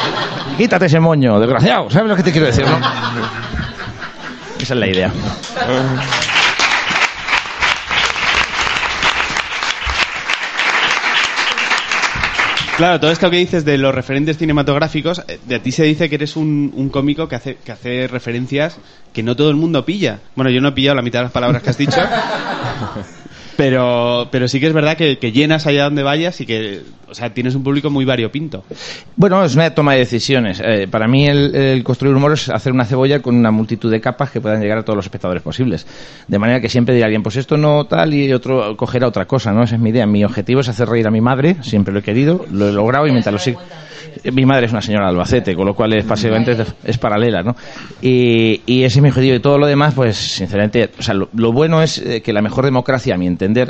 [0.57, 2.77] Quítate ese moño, desgraciado, ¿sabes lo que te quiero decir, no?
[4.61, 5.11] Esa es la idea.
[12.77, 16.15] Claro, todo esto que dices de los referentes cinematográficos, eh, de ti se dice que
[16.15, 18.77] eres un, un cómico que hace, que hace referencias
[19.13, 20.19] que no todo el mundo pilla.
[20.35, 22.01] Bueno, yo no he pillado la mitad de las palabras que has dicho.
[23.55, 27.13] Pero, pero sí que es verdad que, que llenas allá donde vayas y que, o
[27.13, 28.63] sea, tienes un público muy variopinto.
[29.15, 30.59] Bueno, es una toma de decisiones.
[30.63, 34.01] Eh, para mí el, el construir humor es hacer una cebolla con una multitud de
[34.01, 35.85] capas que puedan llegar a todos los espectadores posibles.
[36.27, 39.51] De manera que siempre dirá alguien, pues esto no tal y otro cogerá otra cosa,
[39.51, 39.63] ¿no?
[39.63, 40.07] Esa es mi idea.
[40.07, 43.05] Mi objetivo es hacer reír a mi madre, siempre lo he querido, lo he logrado
[43.07, 43.59] y mientras lo sigo...
[44.23, 46.97] Eh, Mi madre es una señora de Albacete, con lo cual es básicamente es, es
[46.99, 47.55] paralela, ¿no?
[47.99, 49.35] Y, y ese es mi objetivo.
[49.35, 52.41] Y todo lo demás, pues, sinceramente, o sea, lo, lo bueno es eh, que la
[52.43, 53.25] mejor democracia, a mi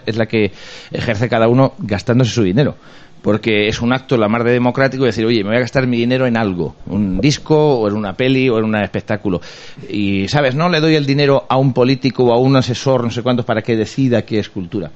[0.06, 0.52] es la que
[0.92, 2.76] ejerce cada uno gastándose su dinero
[3.24, 5.98] porque es un acto la mar de democrático decir, oye, me voy a gastar mi
[5.98, 9.40] dinero en algo, un disco o en una peli o en un espectáculo.
[9.90, 10.56] Y, ¿sabes?
[10.56, 13.46] No le doy el dinero a un político o a un asesor, no sé cuántos,
[13.46, 14.92] para que decida qué es cultura.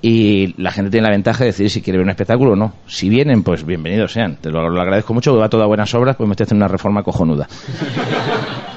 [0.00, 2.72] Y la gente tiene la ventaja de decidir si quiere ver un espectáculo o no.
[2.86, 4.36] Si vienen, pues bienvenidos sean.
[4.36, 7.48] Te lo, agradezco mucho, va toda buenas obras, pues me estoy haciendo una reforma cojonuda.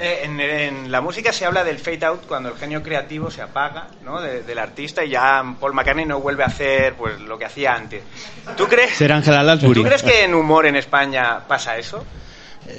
[0.00, 3.42] Eh, en, en la música se habla del fade out cuando el genio creativo se
[3.42, 4.20] apaga ¿no?
[4.20, 7.74] de- del artista y ya Paul McCartney no vuelve a hacer pues lo que hacía
[7.74, 8.02] antes.
[8.56, 8.96] ¿Tú crees,
[9.58, 9.74] Ser.
[9.82, 12.04] ¿Tú crees que en humor en España pasa eso?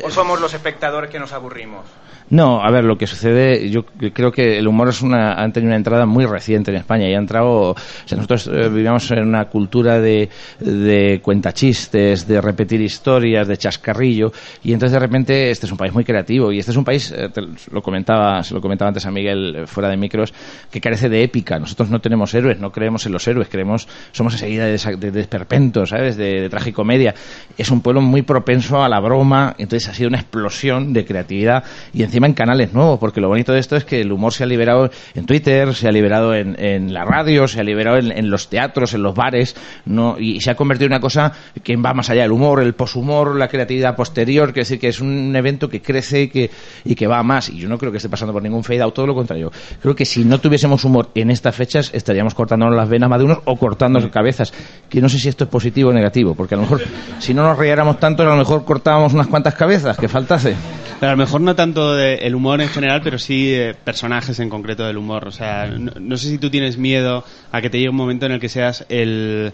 [0.04, 1.86] ¿O somos los espectadores que nos aburrimos?
[2.32, 5.70] No, a ver, lo que sucede, yo creo que el humor es una, han tenido
[5.70, 7.76] una entrada muy reciente en España y ha entrado, o
[8.12, 14.32] nosotros eh, vivíamos en una cultura de, de cuentachistes, de repetir historias, de chascarrillo,
[14.64, 17.12] y entonces de repente este es un país muy creativo y este es un país,
[17.12, 20.32] eh, te lo comentaba, se lo comentaba antes a Miguel eh, fuera de micros,
[20.70, 21.58] que carece de épica.
[21.58, 25.20] Nosotros no tenemos héroes, no creemos en los héroes, creemos, somos enseguida de, de, de
[25.20, 26.16] esperpento, ¿sabes?
[26.16, 27.16] De, de tragicomedia.
[27.58, 31.64] Es un pueblo muy propenso a la broma, entonces ha sido una explosión de creatividad
[31.92, 34.44] y encima en canales nuevos, porque lo bonito de esto es que el humor se
[34.44, 38.12] ha liberado en Twitter, se ha liberado en, en la radio, se ha liberado en,
[38.12, 39.56] en los teatros, en los bares,
[39.86, 40.18] ¿no?
[40.20, 41.32] y se ha convertido en una cosa
[41.64, 44.88] que va más allá del humor, el poshumor, la creatividad posterior, que es decir, que
[44.90, 46.52] es un evento que crece y que,
[46.84, 47.50] y que va a más.
[47.50, 49.52] Y yo no creo que esté pasando por ningún fade out, todo lo contrario.
[49.82, 53.26] Creo que si no tuviésemos humor en estas fechas, estaríamos cortándonos las venas más de
[53.26, 54.54] unos o cortándonos cabezas.
[54.90, 56.82] Que no sé si esto es positivo o negativo, porque a lo mejor
[57.20, 60.56] si no nos riéramos tanto, a lo mejor cortábamos unas cuantas cabezas, que faltase.
[61.00, 64.40] Pero a lo mejor no tanto de el humor en general, pero sí eh, personajes
[64.40, 65.28] en concreto del humor.
[65.28, 68.26] O sea, no, no sé si tú tienes miedo a que te llegue un momento
[68.26, 69.54] en el que seas el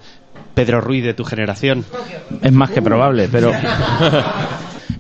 [0.53, 1.85] Pedro Ruiz de tu generación.
[2.41, 3.51] Es más que probable, pero...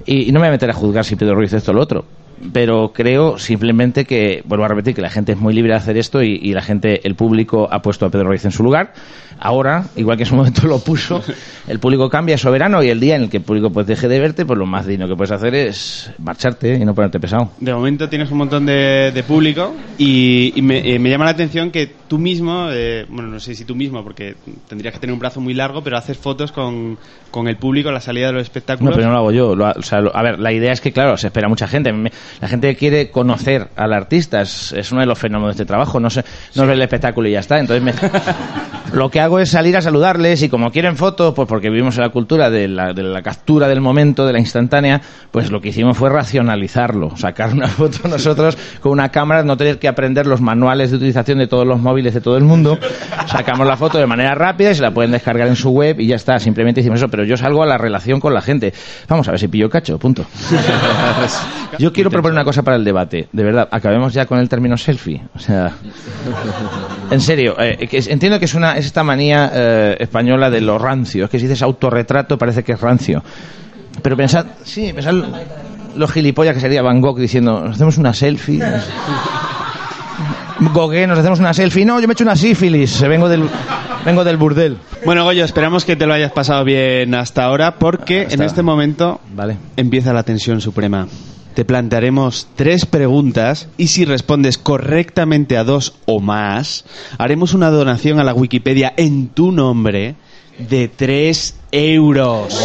[0.07, 1.81] Y, y no me voy a meter a juzgar si Pedro Ruiz esto o lo
[1.81, 2.05] otro.
[2.53, 5.97] pero creo simplemente que, vuelvo a repetir, que la gente es muy libre de hacer
[5.97, 8.93] esto y, y la gente, el público ha puesto a Pedro Ruiz en su lugar.
[9.39, 11.21] Ahora, igual que en su momento lo puso,
[11.67, 14.19] el público cambia, soberano y el día en el que el público pues deje de
[14.19, 17.51] verte, pues lo más digno que puedes hacer es marcharte y no ponerte pesado.
[17.59, 21.31] De momento tienes un montón de, de público y, y me, eh, me llama la
[21.31, 24.35] atención que tú mismo, eh, bueno, no sé si tú mismo, porque
[24.67, 26.97] tendrías que tener un brazo muy largo, pero haces fotos con,
[27.31, 28.95] con el público a la salida de los No, espectáculos.
[28.95, 29.55] pero no lo hago yo.
[29.55, 31.91] Lo o sea, lo- a ver, la idea es que, claro, se espera mucha gente.
[31.91, 34.41] Me- La gente quiere conocer al artista.
[34.41, 35.99] Es, es uno de los fenómenos de este trabajo.
[35.99, 36.21] No, se,
[36.55, 37.59] no es ver el espectáculo y ya está.
[37.59, 37.93] Entonces, me-
[38.93, 42.03] lo que hago es salir a saludarles y como quieren fotos, pues porque vivimos en
[42.03, 45.69] la cultura de la, de la captura del momento, de la instantánea, pues lo que
[45.69, 47.17] hicimos fue racionalizarlo.
[47.17, 51.39] Sacar una foto nosotros con una cámara, no tener que aprender los manuales de utilización
[51.39, 52.77] de todos los móviles de todo el mundo.
[53.27, 56.07] Sacamos la foto de manera rápida y se la pueden descargar en su web y
[56.07, 56.39] ya está.
[56.39, 57.09] Simplemente hicimos eso.
[57.09, 58.73] Pero yo salgo a la relación con la gente.
[59.07, 60.25] Vamos a ver si pillo cacho, punto.
[61.79, 63.27] Yo quiero proponer una cosa para el debate.
[63.33, 65.21] De verdad, acabemos ya con el término selfie.
[65.35, 65.73] O sea,
[67.11, 71.25] en serio, eh, entiendo que es una es esta manía eh, española de lo rancio.
[71.25, 73.23] Es que si dices autorretrato parece que es rancio.
[74.01, 75.15] Pero pensad, sí, pensad
[75.95, 78.59] lo gilipollas que sería Van Gogh diciendo, nos hacemos una selfie.
[80.73, 81.85] Gauguin, nos hacemos una selfie.
[81.85, 83.01] No, yo me he hecho una sífilis.
[83.01, 83.49] Vengo del,
[84.05, 84.77] vengo del burdel.
[85.05, 89.21] Bueno, Goyo, esperamos que te lo hayas pasado bien hasta ahora porque en este momento
[89.33, 89.57] Vale.
[89.77, 91.07] empieza la tensión suprema.
[91.55, 96.83] Te plantearemos tres preguntas y si respondes correctamente a dos o más,
[97.17, 100.15] haremos una donación a la Wikipedia en tu nombre
[100.59, 102.59] de tres euros.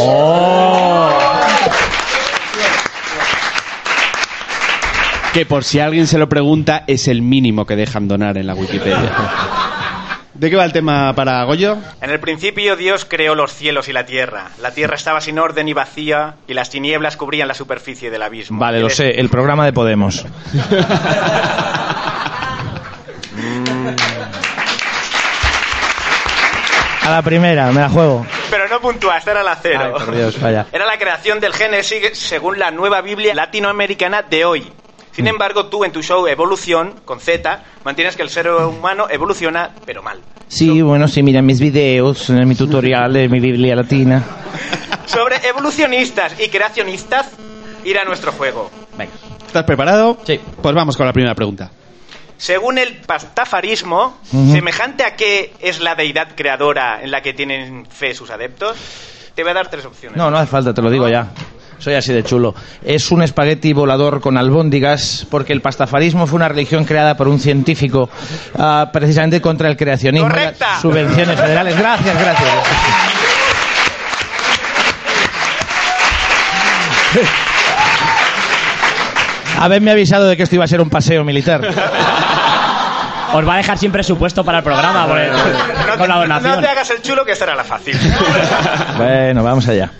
[5.33, 8.55] Que por si alguien se lo pregunta, es el mínimo que dejan donar en la
[8.57, 9.13] Wikipedia.
[10.35, 11.77] ¿De qué va el tema para Goyo?
[12.01, 14.51] En el principio Dios creó los cielos y la tierra.
[14.61, 18.61] La tierra estaba sin orden y vacía, y las tinieblas cubrían la superficie del abismo.
[18.61, 20.25] Vale, lo sé, el programa de Podemos.
[27.03, 28.27] A la primera, me la juego.
[28.51, 29.81] Pero no puntuaste, era la cero.
[29.99, 30.67] Ay, por Dios, vaya.
[30.71, 34.73] Era la creación del Génesis según la nueva Biblia latinoamericana de hoy.
[35.13, 39.77] Sin embargo, tú en tu show Evolución, con Z, mantienes que el ser humano evoluciona,
[39.85, 40.23] pero mal.
[40.49, 44.25] Sí, bueno, sí, mira mis videos, en mi tutorial de mi Biblia latina.
[45.07, 47.29] Sobre evolucionistas y creacionistas,
[47.85, 48.71] ir a nuestro juego.
[48.97, 49.13] Venga.
[49.47, 50.19] ¿Estás preparado?
[50.25, 50.41] Sí.
[50.63, 51.71] Pues vamos con la primera pregunta.
[52.37, 58.15] Según el pastafarismo, semejante a qué es la deidad creadora en la que tienen fe
[58.15, 58.79] sus adeptos,
[59.35, 60.17] te voy a dar tres opciones.
[60.17, 61.29] No, no hace falta, te lo digo ya.
[61.81, 62.55] Soy así de chulo.
[62.85, 67.41] Es un espagueti volador con albóndigas porque el pastafarismo fue una religión creada por un
[67.41, 68.09] científico
[68.59, 70.67] ah, precisamente contra el creacionismo y ¡Correcta!
[70.73, 71.77] las subvenciones federales.
[71.79, 72.51] Gracias, gracias.
[79.59, 81.61] Haberme avisado de que esto iba a ser un paseo militar.
[83.33, 86.55] Os va a dejar sin presupuesto para el programa por el- No con la donación.
[86.57, 87.97] no te hagas el chulo que esta era la fácil.
[88.97, 89.91] Bueno, vamos allá.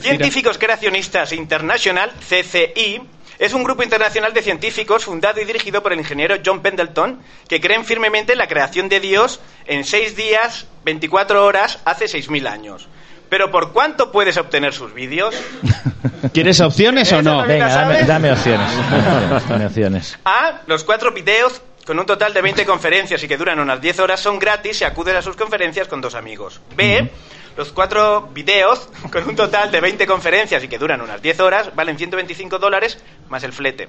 [0.00, 3.00] Científicos Creacionistas International, CCI,
[3.38, 7.60] es un grupo internacional de científicos fundado y dirigido por el ingeniero John Pendleton, que
[7.60, 12.88] creen firmemente en la creación de Dios en seis días, 24 horas, hace 6.000 años.
[13.28, 15.34] Pero ¿por cuánto puedes obtener sus vídeos?
[16.32, 17.44] ¿Quieres opciones o no?
[17.46, 18.70] Venga, dame, dame opciones.
[19.48, 20.18] Dame opciones.
[20.24, 20.62] A.
[20.66, 24.20] Los cuatro videos con un total de 20 conferencias y que duran unas 10 horas
[24.20, 26.60] son gratis si acudes a sus conferencias con dos amigos.
[26.74, 27.10] B.
[27.56, 31.70] Los cuatro videos con un total de 20 conferencias y que duran unas 10 horas
[31.74, 33.88] valen 125 dólares más el flete.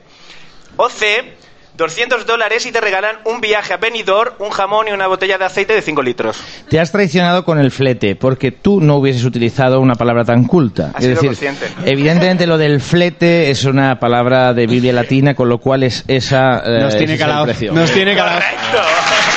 [0.78, 1.34] O C.
[1.76, 5.46] 200 dólares y te regalan un viaje a Benidorm, un jamón y una botella de
[5.46, 6.42] aceite de 5 litros.
[6.72, 10.86] Te has traicionado con el flete, porque tú no hubieses utilizado una palabra tan culta.
[10.96, 11.68] Ha es sido decir, consciente.
[11.86, 16.64] evidentemente lo del flete es una palabra de Biblia latina, con lo cual es esa.
[16.66, 17.46] eh, Nos ese tiene es el calado.
[17.46, 17.72] precio.
[17.74, 18.40] Nos tiene calado.
[18.42, 19.37] ¡Correcto!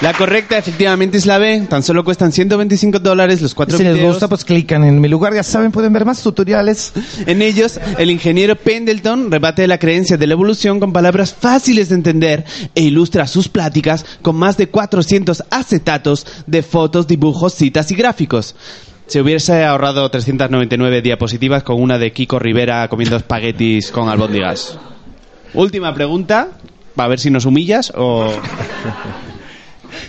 [0.00, 1.66] La correcta efectivamente es la B.
[1.68, 4.12] Tan solo cuestan 125 dólares los cuatro Si les videos.
[4.14, 6.92] gusta, pues clican en mi lugar, ya saben, pueden ver más tutoriales.
[7.26, 11.94] En ellos, el ingeniero Pendleton rebate la creencia de la evolución con palabras fáciles de
[11.94, 17.94] entender e ilustra sus pláticas con más de 400 acetatos de fotos, dibujos, citas y
[17.94, 18.56] gráficos.
[19.06, 24.78] Se hubiese ahorrado 399 diapositivas con una de Kiko Rivera comiendo espaguetis con albóndigas.
[25.54, 26.48] Última pregunta,
[26.96, 28.30] a ver si nos humillas o...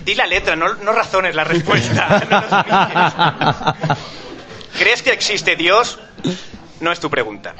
[0.03, 2.21] Di la letra, no, no razones la respuesta.
[3.87, 3.95] No.
[4.77, 5.99] ¿Crees que existe Dios?
[6.81, 7.55] No es tu pregunta.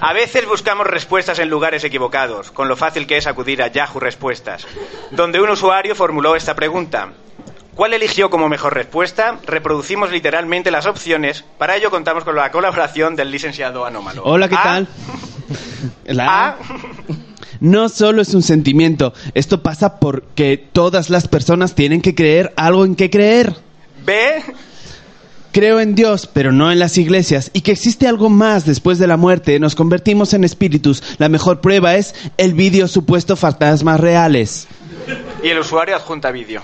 [0.00, 4.00] A veces buscamos respuestas en lugares equivocados, con lo fácil que es acudir a Yahoo
[4.00, 4.66] Respuestas,
[5.12, 7.10] donde un usuario formuló esta pregunta.
[7.76, 9.38] ¿Cuál eligió como mejor respuesta?
[9.46, 11.44] Reproducimos literalmente las opciones.
[11.58, 14.22] Para ello contamos con la colaboración del licenciado Anómalo.
[14.24, 14.88] Hola, ¿qué A, tal?
[16.06, 16.56] La- A.
[17.64, 22.84] No solo es un sentimiento, esto pasa porque todas las personas tienen que creer algo
[22.84, 23.54] en que creer.
[24.04, 24.42] B.
[25.50, 29.06] Creo en Dios, pero no en las iglesias, y que existe algo más después de
[29.06, 29.58] la muerte.
[29.58, 31.02] Nos convertimos en espíritus.
[31.16, 34.68] La mejor prueba es el vídeo supuesto fantasmas reales.
[35.42, 36.60] Y el usuario adjunta vídeo.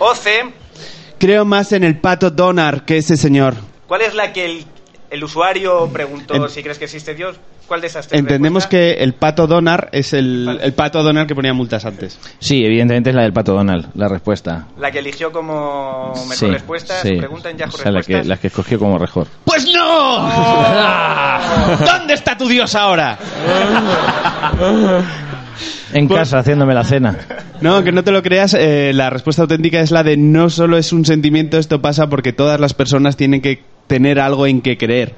[0.00, 0.32] O C.
[1.20, 3.54] Creo más en el pato Donar que ese señor.
[3.86, 4.66] ¿Cuál es la que el,
[5.10, 7.36] el usuario preguntó En- si crees que existe Dios?
[7.66, 8.96] ¿Cuál de esas tres Entendemos respuestas?
[8.96, 12.18] que el pato Donar es el, el pato Donar que ponía multas antes.
[12.40, 14.66] Sí, evidentemente es la del Pato Donald, la respuesta.
[14.78, 17.12] La que eligió como mejor Sí, respuesta, sí.
[17.16, 19.28] pregunta en Yahoo O sea, la que, la que escogió como mejor.
[19.44, 20.28] ¡Pues no!
[21.86, 23.16] ¿Dónde está tu Dios ahora?
[25.92, 27.16] En Pues- casa, haciéndome la cena.
[27.60, 30.76] No, que no te lo creas, eh, la respuesta auténtica es la de no solo
[30.78, 34.78] es un sentimiento, esto pasa porque todas las personas tienen que tener algo en que
[34.78, 35.16] creer.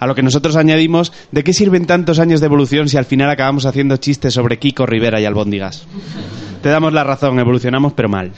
[0.00, 3.30] A lo que nosotros añadimos, ¿de qué sirven tantos años de evolución si al final
[3.30, 5.86] acabamos haciendo chistes sobre Kiko, Rivera y albóndigas?
[6.62, 8.32] Te damos la razón, evolucionamos pero mal.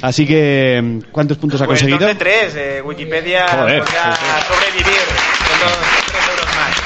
[0.00, 2.08] Así que, ¿cuántos puntos ha Pues conseguido?
[2.08, 2.54] entonces tres.
[2.56, 5.00] eh, Wikipedia Joder, podrá sí, sobrevivir
[5.48, 5.72] con los
[6.06, 6.76] tres euros más.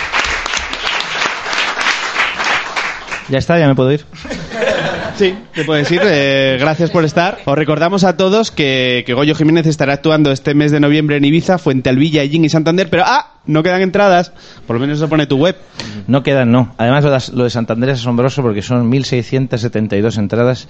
[3.28, 4.04] Ya está, ya me puedo ir.
[5.16, 6.00] Sí, te puedes ir.
[6.04, 7.38] eh, gracias por estar.
[7.44, 11.24] Os recordamos a todos que, que Goyo Jiménez estará actuando este mes de noviembre en
[11.24, 13.32] Ibiza, Fuentealbilla, Ellín y Santander, pero ¡ah!
[13.46, 14.32] No quedan entradas.
[14.66, 15.56] Por lo menos eso pone tu web.
[16.08, 16.74] No quedan, no.
[16.78, 20.66] Además, lo de, lo de Santander es asombroso porque son 1.672 entradas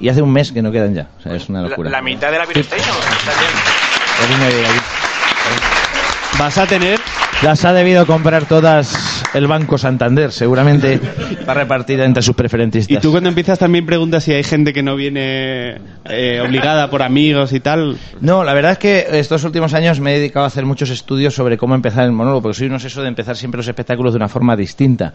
[0.00, 1.08] y hace un mes que no quedan ya.
[1.18, 1.90] O sea, es una locura.
[1.90, 2.96] la mitad de la Virus Station.
[2.96, 4.32] Está bien.
[4.40, 4.78] Orina de allí.
[6.38, 7.00] Vas a tener
[7.42, 8.94] Las ha debido comprar todas
[9.34, 11.00] el Banco Santander, seguramente,
[11.46, 12.96] para repartir entre sus preferentistas.
[12.96, 17.02] Y tú cuando empiezas también preguntas si hay gente que no viene eh, obligada por
[17.02, 17.96] amigos y tal.
[18.20, 21.34] No, la verdad es que estos últimos años me he dedicado a hacer muchos estudios
[21.34, 24.16] sobre cómo empezar el monólogo, porque soy un obseso de empezar siempre los espectáculos de
[24.18, 25.12] una forma distinta.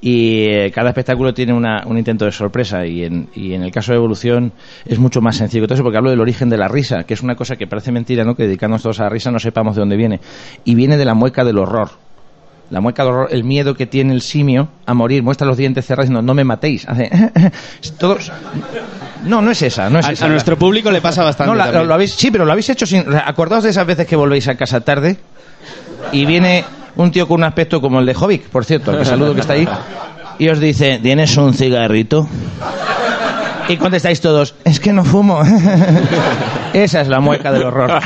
[0.00, 3.70] Y eh, cada espectáculo tiene una- un intento de sorpresa, y en, y en el
[3.70, 4.52] caso de Evolución
[4.86, 7.34] es mucho más sencillo eso, porque hablo del origen de la risa, que es una
[7.34, 8.34] cosa que parece mentira, ¿no?
[8.34, 10.20] Que dedicándonos todos a la risa no sepamos de dónde viene.
[10.64, 11.90] Y viene de la mueca del horror.
[12.70, 15.86] La mueca del horror, el miedo que tiene el simio a morir, muestra los dientes
[15.86, 16.86] cerrados diciendo, no me matéis.
[16.86, 17.10] Hace,
[17.98, 18.30] todos...
[19.24, 20.26] No, no es esa, no es A, esa.
[20.26, 21.50] a nuestro público le pasa bastante.
[21.50, 21.88] No, la- también.
[21.88, 23.04] lo habéis, sí, pero lo habéis hecho sin.
[23.24, 25.16] acordaos de esas veces que volvéis a casa tarde
[26.12, 26.64] y viene
[26.96, 29.40] un tío con un aspecto como el de Jovic, por cierto, al que saludo que
[29.40, 29.66] está ahí,
[30.38, 32.28] y os dice: ¿Tienes un cigarrito?
[33.68, 35.40] Y contestáis todos: Es que no fumo.
[36.72, 38.00] Esa es la mueca del horror.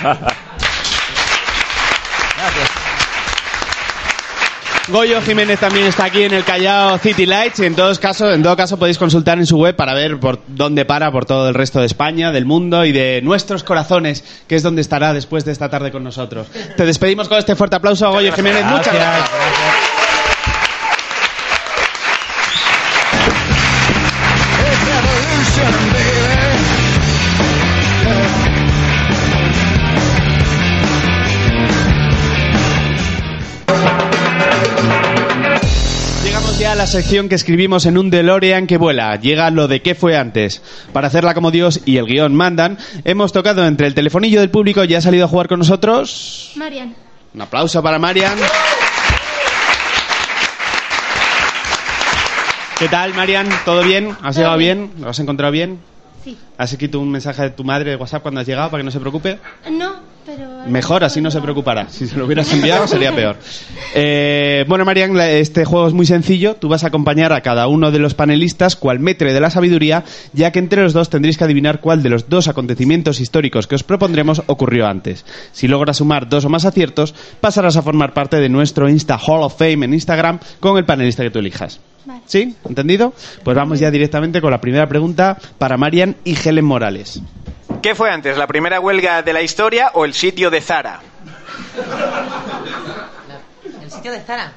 [4.92, 8.42] Goyo Jiménez también está aquí en el Callao City Lights y en todos casos, en
[8.42, 11.54] todo caso podéis consultar en su web para ver por dónde para por todo el
[11.54, 15.52] resto de España, del mundo y de nuestros corazones, que es donde estará después de
[15.52, 16.46] esta tarde con nosotros.
[16.76, 18.66] Te despedimos con este fuerte aplauso a Goyo Jiménez.
[18.66, 19.91] Muchas gracias.
[36.82, 39.14] La sección que escribimos en un DeLorean que vuela.
[39.14, 40.62] Llega lo de qué fue antes.
[40.92, 44.82] Para hacerla como Dios y el guion mandan, hemos tocado entre el telefonillo del público
[44.82, 46.50] y ha salido a jugar con nosotros.
[46.56, 46.92] Marian.
[47.34, 48.36] Un aplauso para Marian.
[52.80, 53.48] ¿Qué tal, Marian?
[53.64, 54.10] ¿Todo bien?
[54.20, 54.90] ¿Has Todo llegado bien.
[54.90, 55.02] bien?
[55.04, 55.78] ¿Lo has encontrado bien?
[56.24, 56.36] Sí.
[56.58, 58.90] ¿Has escrito un mensaje de tu madre de WhatsApp cuando has llegado para que no
[58.90, 59.38] se preocupe?
[59.70, 60.00] No,
[60.36, 60.48] pero...
[60.66, 61.88] Mejor, así no se preocupará.
[61.88, 63.36] Si se lo hubieras enviado sería peor.
[63.94, 66.54] Eh, bueno, Marian, este juego es muy sencillo.
[66.54, 70.04] Tú vas a acompañar a cada uno de los panelistas cual metre de la sabiduría,
[70.32, 73.74] ya que entre los dos tendréis que adivinar cuál de los dos acontecimientos históricos que
[73.74, 75.24] os propondremos ocurrió antes.
[75.52, 79.42] Si logras sumar dos o más aciertos, pasarás a formar parte de nuestro Insta Hall
[79.42, 81.80] of Fame en Instagram con el panelista que tú elijas.
[82.04, 82.22] Vale.
[82.26, 82.56] ¿Sí?
[82.68, 83.12] ¿Entendido?
[83.44, 87.22] Pues vamos ya directamente con la primera pregunta para Marian y Helen Morales.
[87.82, 91.00] ¿Qué fue antes, la primera huelga de la historia o el sitio de Zara?
[93.82, 94.52] ¿El sitio de Zara?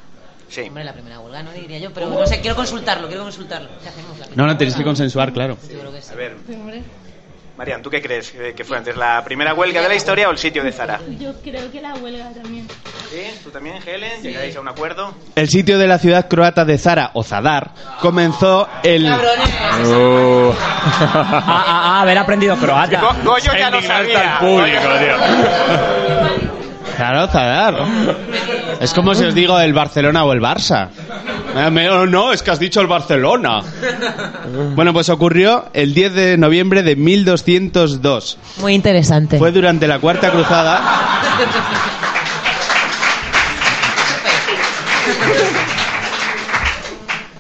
[0.50, 0.62] Sí.
[0.62, 3.70] Hombre, la primera huelga, no diría yo, pero no sé, quiero consultarlo, quiero consultarlo.
[3.82, 4.18] ¿Qué hacemos?
[4.20, 5.58] ¿La No, no, tenéis que consensuar, claro.
[5.70, 6.12] Yo creo que sí.
[6.12, 6.38] A ver,
[7.58, 10.38] Marian, ¿tú qué crees que fue antes, la primera huelga de la historia o el
[10.38, 11.00] sitio de Zara?
[11.18, 12.68] Yo creo que la huelga también.
[13.10, 13.40] ¿Sí?
[13.46, 14.22] ¿Tú también, Helen?
[14.22, 15.14] ¿Llegáis a un acuerdo?
[15.36, 19.50] El sitio de la ciudad croata de Zara o Zadar comenzó el Cabrones.
[19.88, 20.54] Uh.
[20.98, 23.00] Ah, ah, ah, haber aprendido croata.
[23.02, 24.38] Go- Goyo ya lo sabía.
[24.40, 24.66] Goyo-
[26.96, 27.76] Claro, Zadar.
[28.80, 30.90] Es como si os digo el Barcelona o el Barça.
[31.56, 33.62] Oh, no, es que has dicho el Barcelona.
[34.76, 38.38] Bueno, pues ocurrió el 10 de noviembre de 1202.
[38.58, 39.38] Muy interesante.
[39.38, 40.82] Fue durante la Cuarta Cruzada.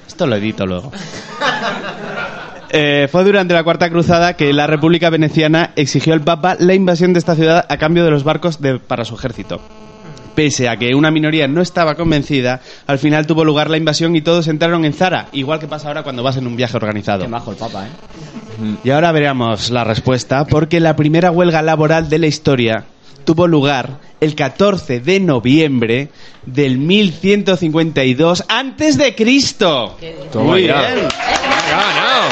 [0.08, 0.91] Esto lo edito luego.
[2.78, 7.14] Eh, fue durante la Cuarta Cruzada que la República Veneciana exigió al Papa la invasión
[7.14, 9.62] de esta ciudad a cambio de los barcos de- para su ejército.
[10.36, 14.22] Pese a que una minoría no estaba convencida, al final tuvo lugar la invasión y
[14.22, 17.22] todos entraron en Zara, igual que pasa ahora cuando vas en un viaje organizado.
[17.24, 18.76] Qué majo el papa, ¿eh?
[18.84, 22.84] Y ahora veremos la respuesta, porque la primera huelga laboral de la historia
[23.24, 26.10] tuvo lugar el 14 de noviembre
[26.46, 29.98] del 1152 antes de Cristo.
[30.44, 30.76] Muy bien.
[30.76, 32.30] Ha ganado.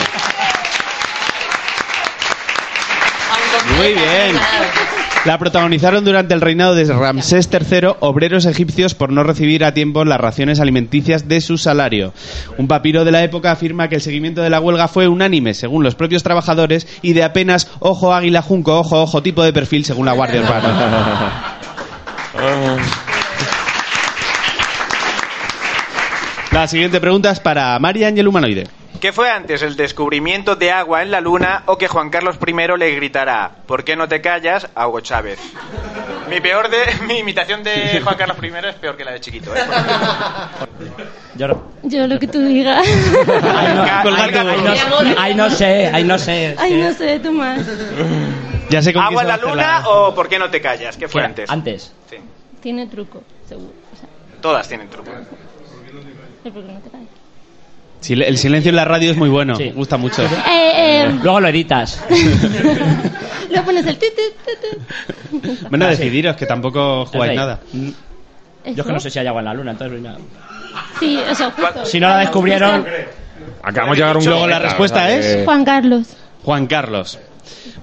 [3.77, 4.35] Muy bien.
[5.25, 10.03] La protagonizaron durante el reinado de Ramsés III obreros egipcios por no recibir a tiempo
[10.03, 12.13] las raciones alimenticias de su salario.
[12.57, 15.81] Un papiro de la época afirma que el seguimiento de la huelga fue unánime, según
[15.83, 20.07] los propios trabajadores, y de apenas ojo águila junco, ojo ojo tipo de perfil, según
[20.07, 21.57] la Guardia Urbana.
[26.51, 28.67] La siguiente pregunta es para Marian y el humanoide.
[29.03, 32.53] ¿Qué fue antes, el descubrimiento de agua en la luna o que Juan Carlos I
[32.77, 35.39] le gritará ¿Por qué no te callas a Hugo Chávez?
[36.29, 39.53] Mi peor de mi imitación de Juan Carlos I es peor que la de chiquito,
[39.53, 39.59] ¿eh?
[41.35, 42.87] Yo no- Yo lo que tú digas.
[42.87, 46.55] Ay, no, Colgar ay, tu- no, ay, no- ay, no sé, ay, no sé.
[46.57, 47.59] Ay, no sé, tú más.
[48.69, 50.95] Ya sé ¿Agua en la luna la- o ¿Por qué no te callas?
[50.95, 51.25] ¿Qué fue ¿Qué?
[51.25, 51.49] antes?
[51.49, 51.91] Antes.
[52.09, 52.15] Sí.
[52.61, 53.73] Tiene truco, seguro.
[53.91, 54.07] O sea,
[54.39, 55.11] Todas tienen truco.
[55.11, 57.09] ¿pero por qué no te callas?
[58.09, 59.71] El silencio en la radio es muy bueno, Sí.
[59.75, 60.23] gusta mucho.
[60.23, 60.27] Eh,
[60.75, 62.03] eh, Luego lo editas.
[63.49, 63.97] luego pones el.
[65.69, 67.59] Bueno, Ah, decidiros que tampoco jugáis nada.
[67.71, 67.79] Yo
[68.65, 68.83] es ¿Eso?
[68.85, 70.15] que no sé si hay agua en la luna, entonces mira.
[70.99, 71.85] Sí, o sea, justo.
[71.85, 72.85] Si no la descubrieron,
[73.61, 76.07] Acabamos de llegar a un Luego la respuesta es- Juan Carlos.
[76.43, 77.19] Juan Carlos.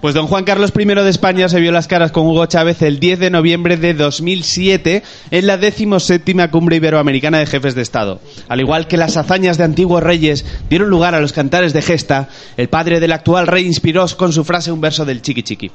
[0.00, 3.00] Pues don Juan Carlos I de España se vio las caras con Hugo Chávez el
[3.00, 8.20] 10 de noviembre de 2007 en la 17 Cumbre Iberoamericana de Jefes de Estado.
[8.48, 12.28] Al igual que las hazañas de antiguos reyes dieron lugar a los cantares de gesta,
[12.56, 15.70] el padre del actual rey inspiró con su frase un verso del chiqui chiqui.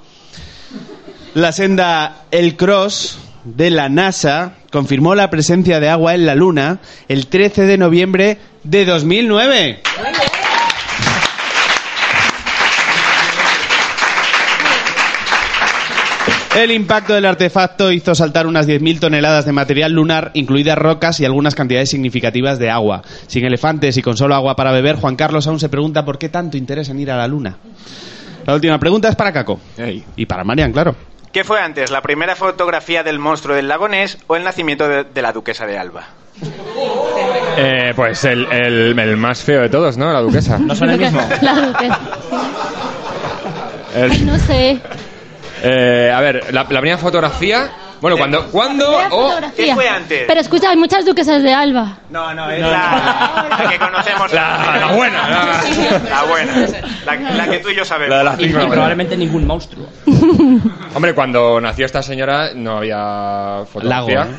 [1.36, 6.80] La senda El Cross de la NASA confirmó la presencia de agua en la Luna
[7.08, 9.82] el 13 de noviembre de 2009.
[16.56, 21.26] El impacto del artefacto hizo saltar unas 10.000 toneladas de material lunar, incluidas rocas y
[21.26, 23.02] algunas cantidades significativas de agua.
[23.28, 26.30] Sin elefantes y con solo agua para beber, Juan Carlos aún se pregunta por qué
[26.30, 27.58] tanto interés en ir a la luna.
[28.46, 29.60] La última pregunta es para Caco.
[30.16, 30.96] Y para Marian, claro.
[31.34, 35.04] ¿Qué fue antes, la primera fotografía del monstruo del lago Ness o el nacimiento de,
[35.04, 36.04] de la duquesa de Alba?
[37.58, 40.14] Eh, pues el, el, el más feo de todos, ¿no?
[40.14, 40.58] La duquesa.
[40.60, 41.22] no son el mismo.
[41.42, 42.00] La duquesa.
[43.96, 44.80] El- Ay, no sé.
[45.68, 47.70] Eh, a ver, la, la primera fotografía.
[48.02, 48.46] Bueno, cuando.
[48.48, 48.86] ¿Cuándo?
[48.86, 49.66] Primera o- fotografía.
[49.66, 50.24] ¿qué fue antes?
[50.28, 51.98] Pero escucha, hay muchas duquesas de Alba.
[52.10, 54.32] No, no, es la, la que conocemos.
[54.34, 55.30] La, la buena.
[55.30, 55.64] La,
[56.10, 56.54] La buena.
[57.06, 58.10] La, la que tú y yo sabemos.
[58.12, 58.68] la de las Y, y cinco.
[58.68, 59.88] probablemente ningún monstruo.
[60.94, 63.66] Hombre, cuando nació esta señora no había Lago.
[63.66, 64.24] fotografía.
[64.24, 64.28] ¿eh?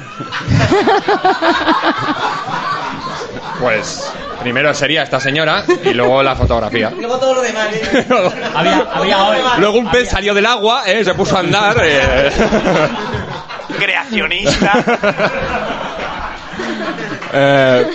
[3.60, 4.12] Pues
[4.46, 6.90] primero sería esta señora y luego la fotografía.
[6.96, 7.66] Luego todo lo demás.
[8.54, 9.38] Había, había hoy.
[9.58, 11.04] Luego un pez salió del agua, ¿eh?
[11.04, 11.76] se puso a andar.
[11.82, 12.30] eh.
[13.76, 14.72] Creacionista.
[17.32, 17.86] Eh,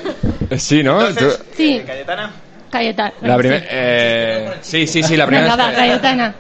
[0.58, 1.08] sí, ¿no?
[1.08, 2.32] Entonces, Sí, Cayetana.
[2.70, 3.14] Cayetana.
[3.22, 3.40] la sí.
[3.40, 3.66] primera.
[3.70, 5.56] eh, sí, sí, sí, la primera.
[5.56, 6.36] Venga, va, Cayetana.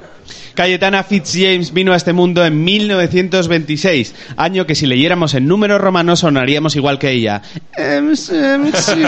[0.53, 6.19] Cayetana Fitzjames vino a este mundo en 1926, año que si leyéramos en números romanos
[6.19, 7.41] sonaríamos igual que ella.
[7.77, 9.03] Em, em, sí.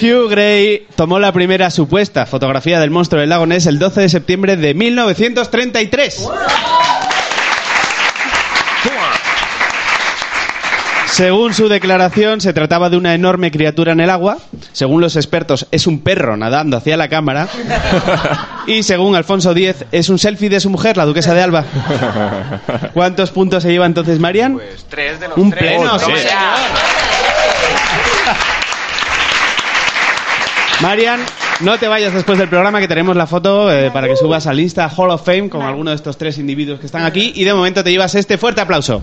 [0.00, 4.08] Hugh Gray tomó la primera supuesta fotografía del monstruo del lago Ness el 12 de
[4.08, 6.26] septiembre de 1933.
[11.12, 14.38] Según su declaración, se trataba de una enorme criatura en el agua.
[14.72, 17.48] Según los expertos, es un perro nadando hacia la cámara.
[18.66, 21.64] Y según Alfonso X, es un selfie de su mujer, la duquesa de Alba.
[22.94, 24.52] ¿Cuántos puntos se lleva entonces Marian?
[24.52, 25.62] Pues tres de los Un tres.
[25.76, 26.12] pleno, sí.
[30.82, 31.20] Marian,
[31.60, 34.60] no te vayas después del programa que tenemos la foto eh, para que subas al
[34.60, 37.32] Insta Hall of Fame con alguno de estos tres individuos que están aquí.
[37.34, 39.02] Y de momento te llevas este fuerte aplauso.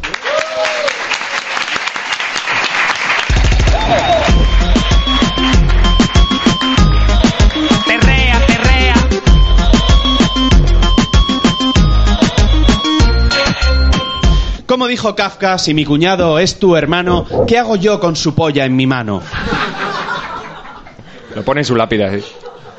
[14.77, 18.63] Como dijo Kafka, si mi cuñado es tu hermano, ¿qué hago yo con su polla
[18.63, 19.23] en mi mano?
[21.35, 22.23] Lo pone en su lápida, sí.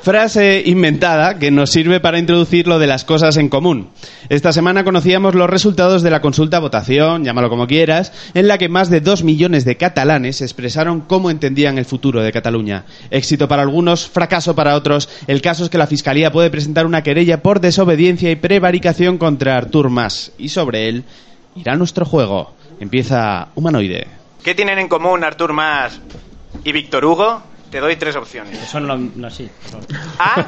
[0.02, 3.88] Frase inventada que nos sirve para introducir lo de las cosas en común.
[4.28, 8.68] Esta semana conocíamos los resultados de la consulta votación, llámalo como quieras, en la que
[8.68, 12.84] más de dos millones de catalanes expresaron cómo entendían el futuro de Cataluña.
[13.10, 15.08] Éxito para algunos, fracaso para otros.
[15.26, 19.56] El caso es que la Fiscalía puede presentar una querella por desobediencia y prevaricación contra
[19.56, 20.30] Artur Mas.
[20.38, 21.04] Y sobre él
[21.58, 22.54] irá nuestro juego.
[22.80, 24.06] Empieza Humanoide.
[24.42, 26.00] ¿Qué tienen en común Artur Mas
[26.64, 27.42] y Víctor Hugo?
[27.70, 28.62] Te doy tres opciones.
[28.62, 29.50] Eso no, no sí.
[30.18, 30.44] A.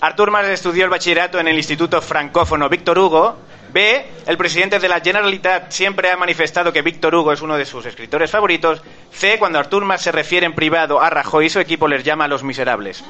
[0.00, 3.36] Artur Mas estudió el bachillerato en el Instituto Francófono Víctor Hugo.
[3.72, 4.06] B.
[4.26, 7.84] El presidente de la Generalitat siempre ha manifestado que Víctor Hugo es uno de sus
[7.84, 8.80] escritores favoritos.
[9.12, 9.38] C.
[9.38, 12.28] Cuando Artur Mas se refiere en privado a Rajoy y su equipo les llama a
[12.28, 13.04] los miserables.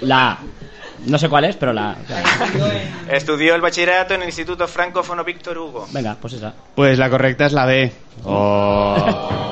[0.00, 0.38] La.
[1.08, 1.96] No sé cuál es, pero la.
[3.10, 5.88] Estudió el bachillerato en el Instituto Francófono Víctor Hugo.
[5.90, 6.52] Venga, pues esa.
[6.74, 7.92] Pues la correcta es la B.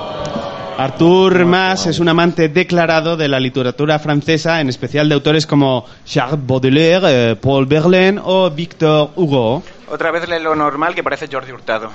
[0.79, 5.87] Artur Mas es un amante declarado de la literatura francesa, en especial de autores como
[6.05, 9.63] Charles Baudelaire, eh, Paul Verlaine o Victor Hugo.
[9.89, 11.91] Otra vez lee lo normal que parece Jordi Hurtado.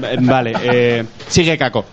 [0.00, 1.84] Eh, Vale, eh, sigue Caco.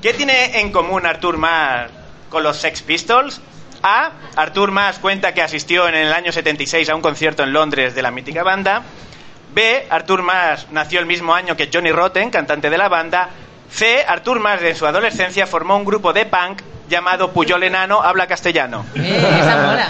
[0.00, 1.90] ¿Qué tiene en común Artur Mas
[2.30, 3.40] con los Sex Pistols?
[3.82, 4.12] A.
[4.36, 8.02] Artur Mas cuenta que asistió en el año 76 a un concierto en Londres de
[8.02, 8.82] la mítica banda.
[9.54, 9.86] B.
[9.90, 13.28] Artur Mas nació el mismo año que Johnny Rotten, cantante de la banda.
[13.70, 14.04] C.
[14.06, 18.84] Artur Mas en su adolescencia formó un grupo de punk llamado Puyol Enano Habla Castellano.
[18.94, 19.88] Eh, esa mola.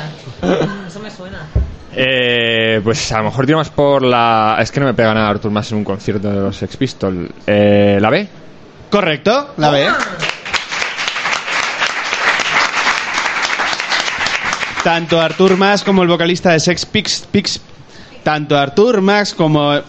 [0.86, 1.47] Eso me suena.
[1.95, 4.57] Eh, pues a lo mejor tiro más por la...
[4.61, 7.30] Es que no me pega nada Artur más en un concierto de los Sex Pistols.
[7.47, 8.26] Eh, ¿La B?
[8.90, 9.88] Correcto, la B.
[14.85, 17.61] Tanto Artur Mas como el vocalista de Sex Pix, Pix
[18.24, 19.80] tanto Artur Mas como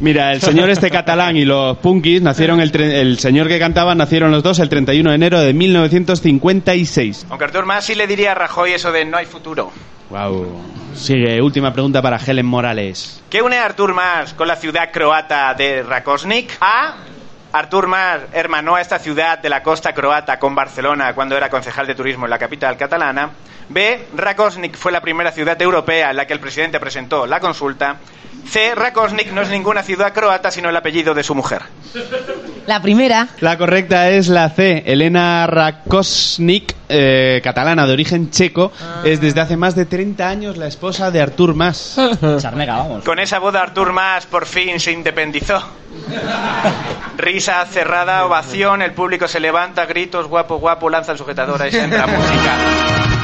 [0.00, 4.30] Mira, el señor este catalán y los punkis nacieron el, el señor que cantaba nacieron
[4.30, 7.26] los dos el 31 de enero de 1956.
[7.30, 9.70] Aunque Artur Mas sí le diría a Rajoy eso de no hay futuro.
[10.10, 10.62] Wow.
[10.94, 13.22] Sigue, última pregunta para Helen Morales.
[13.30, 16.56] ¿Qué une a Artur Mas con la ciudad croata de Rakosnik?
[16.60, 16.96] A.
[17.52, 21.86] Artur Mas hermanó a esta ciudad de la costa croata con Barcelona cuando era concejal
[21.86, 23.30] de turismo en la capital catalana.
[23.68, 24.06] B.
[24.14, 27.96] Rakosnik fue la primera ciudad europea en la que el presidente presentó la consulta.
[28.48, 28.74] C.
[28.74, 31.62] Rakosnik no es ninguna ciudad croata sino el apellido de su mujer.
[32.66, 33.28] La primera.
[33.40, 34.82] La correcta es la C.
[34.86, 38.72] Elena Rakosnik, eh, catalana de origen checo,
[39.04, 41.96] es desde hace más de 30 años la esposa de Artur Mas.
[42.40, 43.04] Charnega, vamos.
[43.04, 45.62] Con esa boda Artur Mas por fin se independizó.
[47.16, 52.06] Risa cerrada, ovación, el público se levanta, gritos, guapo, guapo, lanzan sujetadora y se entra
[52.06, 53.15] música.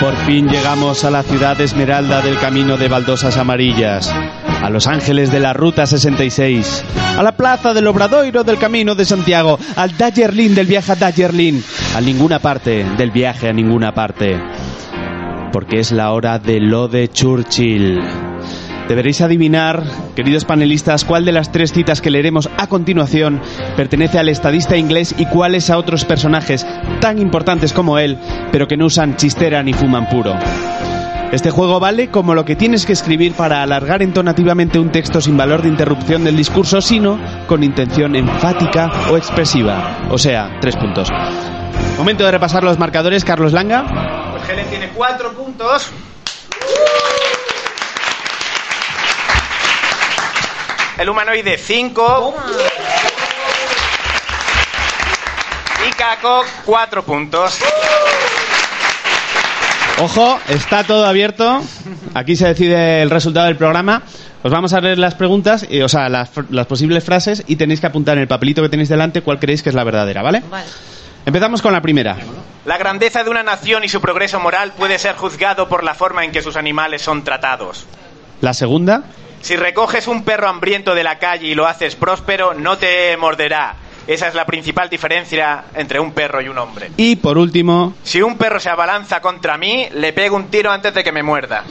[0.00, 4.14] Por fin llegamos a la ciudad esmeralda del camino de baldosas amarillas,
[4.62, 6.84] a Los Ángeles de la Ruta 66,
[7.16, 11.62] a la plaza del Obradoiro del Camino de Santiago, al Dallerlin del viaje a Dallerlin,
[11.96, 14.38] a ninguna parte del viaje a ninguna parte.
[15.52, 18.00] Porque es la hora de lo de Churchill.
[18.88, 19.82] Deberéis adivinar,
[20.16, 23.40] queridos panelistas, cuál de las tres citas que leeremos a continuación
[23.76, 26.66] pertenece al estadista inglés y cuáles a otros personajes
[27.00, 28.18] tan importantes como él,
[28.50, 30.34] pero que no usan chistera ni fuman puro.
[31.30, 35.36] Este juego vale como lo que tienes que escribir para alargar entonativamente un texto sin
[35.36, 40.06] valor de interrupción del discurso, sino con intención enfática o expresiva.
[40.10, 41.10] O sea, tres puntos.
[41.98, 44.30] Momento de repasar los marcadores, Carlos Langa.
[44.30, 45.90] Pues Helen tiene cuatro puntos.
[50.96, 52.34] El humanoide 5.
[55.86, 57.58] Y Caco 4 puntos.
[60.00, 61.60] Ojo, está todo abierto.
[62.14, 64.02] Aquí se decide el resultado del programa.
[64.44, 66.30] Os vamos a leer las preguntas, eh, o sea, las,
[66.68, 69.70] posibles frases y tenéis que apuntar en el papelito que tenéis delante cuál creéis que
[69.70, 70.42] es la verdadera, ¿vale?
[70.48, 70.66] Vale.
[71.26, 72.16] Empezamos con la primera.
[72.64, 76.24] La grandeza de una nación y su progreso moral puede ser juzgado por la forma
[76.24, 77.86] en que sus animales son tratados.
[78.40, 79.02] La segunda.
[79.40, 83.74] Si recoges un perro hambriento de la calle y lo haces próspero, no te morderá.
[84.08, 86.90] Esa es la principal diferencia entre un perro y un hombre.
[86.96, 90.94] Y por último, Si un perro se abalanza contra mí, le pego un tiro antes
[90.94, 91.62] de que me muerda.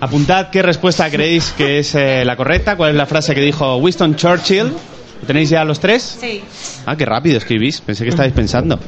[0.00, 3.76] apuntad qué respuesta creéis que es eh, la correcta, cuál es la frase que dijo
[3.76, 4.72] Winston Churchill.
[5.20, 6.18] ¿Lo ¿Tenéis ya los tres?
[6.20, 6.42] Sí.
[6.86, 7.80] Ah, qué rápido escribís.
[7.80, 8.78] Pensé que estabais pensando.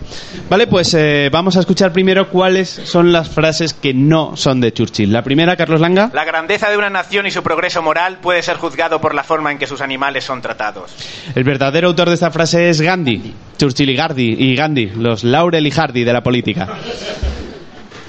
[0.49, 4.73] Vale, pues eh, vamos a escuchar primero cuáles son las frases que no son de
[4.73, 5.13] Churchill.
[5.13, 6.11] La primera, Carlos Langa.
[6.13, 9.53] La grandeza de una nación y su progreso moral puede ser juzgado por la forma
[9.53, 10.93] en que sus animales son tratados.
[11.35, 13.35] El verdadero autor de esta frase es Gandhi.
[13.59, 16.69] Churchill y Gandhi, y Gandhi los Laurel y Hardy de la política.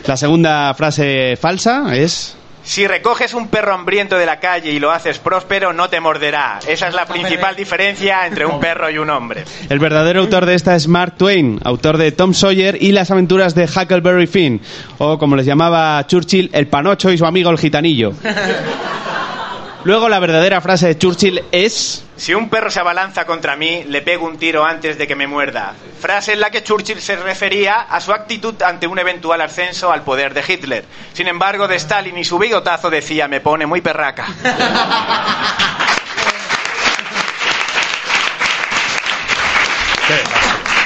[0.08, 2.38] La segunda frase falsa es...
[2.64, 6.59] Si recoges un perro hambriento de la calle y lo haces próspero, no te morderá.
[6.66, 9.43] Esa es la principal diferencia entre un perro y un hombre.
[9.70, 13.53] El verdadero autor de esta es Mark Twain, autor de Tom Sawyer y las aventuras
[13.53, 14.61] de Huckleberry Finn,
[14.97, 18.14] o como les llamaba Churchill, el panocho y su amigo el gitanillo.
[19.84, 22.05] Luego la verdadera frase de Churchill es...
[22.16, 25.26] Si un perro se abalanza contra mí, le pego un tiro antes de que me
[25.26, 25.74] muerda.
[25.99, 30.03] Frase en la que Churchill se refería a su actitud ante un eventual ascenso al
[30.03, 30.86] poder de Hitler.
[31.14, 34.28] Sin embargo, de Stalin y su bigotazo decía, me pone muy perraca.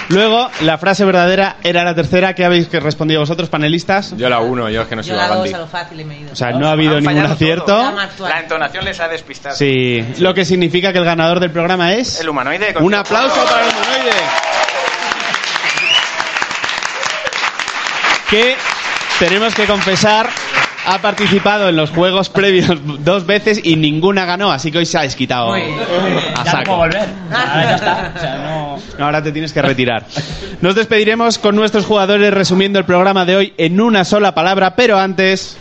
[0.10, 4.16] Luego, la frase verdadera era la tercera que habéis que respondido vosotros, panelistas.
[4.16, 5.53] Yo la uno, yo es que no soy Yo la dos Gandhi.
[5.53, 6.32] a lo fácil y me he ido.
[6.32, 7.66] O sea, no ha habido Han ningún fallado acierto.
[7.66, 8.28] todo.
[8.30, 9.55] La entonación les ha despistado.
[9.55, 12.22] Sí, lo que significa que el ganador del programa es...
[12.22, 12.74] El humanoide.
[12.74, 14.12] con- Un aplauso para el humanoide.
[18.30, 18.55] Que
[19.20, 20.30] tenemos que confesar
[20.90, 24.98] ha participado en los juegos previos dos veces y ninguna ganó, así que hoy se
[24.98, 25.76] ha desquitado a Ya no
[26.34, 26.76] puedo saco.
[26.78, 27.10] volver.
[27.30, 28.14] Ahora ya está.
[28.16, 28.38] O sea,
[28.98, 29.04] no...
[29.06, 30.06] Ahora te tienes que retirar.
[30.62, 34.98] Nos despediremos con nuestros jugadores resumiendo el programa de hoy en una sola palabra, pero
[34.98, 35.58] antes...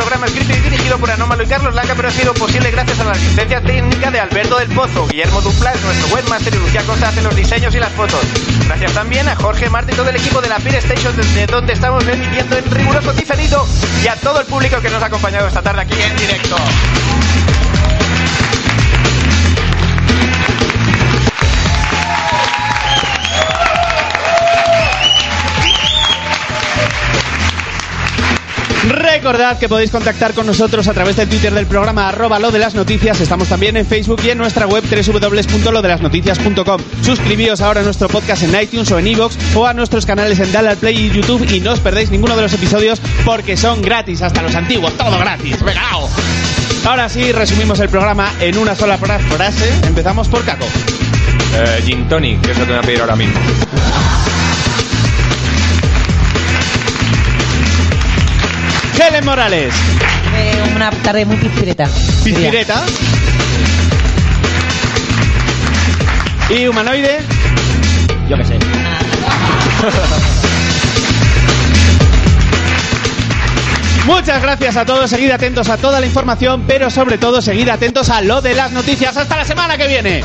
[0.00, 3.04] programa escrito y dirigido por Anómalo y Carlos Langa, pero ha sido posible gracias a
[3.04, 5.06] la asistencia técnica de Alberto del Pozo.
[5.08, 8.20] Guillermo Dupla es nuestro webmaster y Lucía Costa hace los diseños y las fotos.
[8.66, 11.74] Gracias también a Jorge Martín y todo el equipo de la Peer Station desde donde
[11.74, 13.66] estamos emitiendo en riguroso diferido
[14.02, 16.56] y a todo el público que nos ha acompañado esta tarde aquí en directo.
[28.90, 32.58] Recordad que podéis contactar con nosotros a través del Twitter del programa arroba lo de
[32.58, 33.20] las noticias.
[33.20, 36.80] Estamos también en Facebook y en nuestra web www.lodelasnoticias.com.
[37.02, 40.50] Suscribíos ahora a nuestro podcast en iTunes o en iVoox o a nuestros canales en
[40.50, 44.22] Dalal Play y YouTube y no os perdéis ninguno de los episodios porque son gratis,
[44.22, 45.60] hasta los antiguos, todo gratis.
[45.60, 46.08] ¡Regao!
[46.84, 49.72] Ahora sí, resumimos el programa en una sola fra- frase.
[49.86, 50.66] Empezamos por Caco.
[51.54, 53.38] Eh, gin que es lo que voy a pedir ahora mismo.
[59.00, 59.74] Helen Morales.
[60.36, 61.88] Eh, una tarde muy pizpireta.
[62.22, 62.50] diría.
[62.50, 62.82] Pizpireta.
[66.50, 67.20] Y humanoide.
[68.28, 68.58] Yo qué sé.
[74.06, 78.08] Muchas gracias a todos, seguid atentos a toda la información, pero sobre todo seguid atentos
[78.10, 79.16] a lo de las noticias.
[79.16, 80.24] Hasta la semana que viene.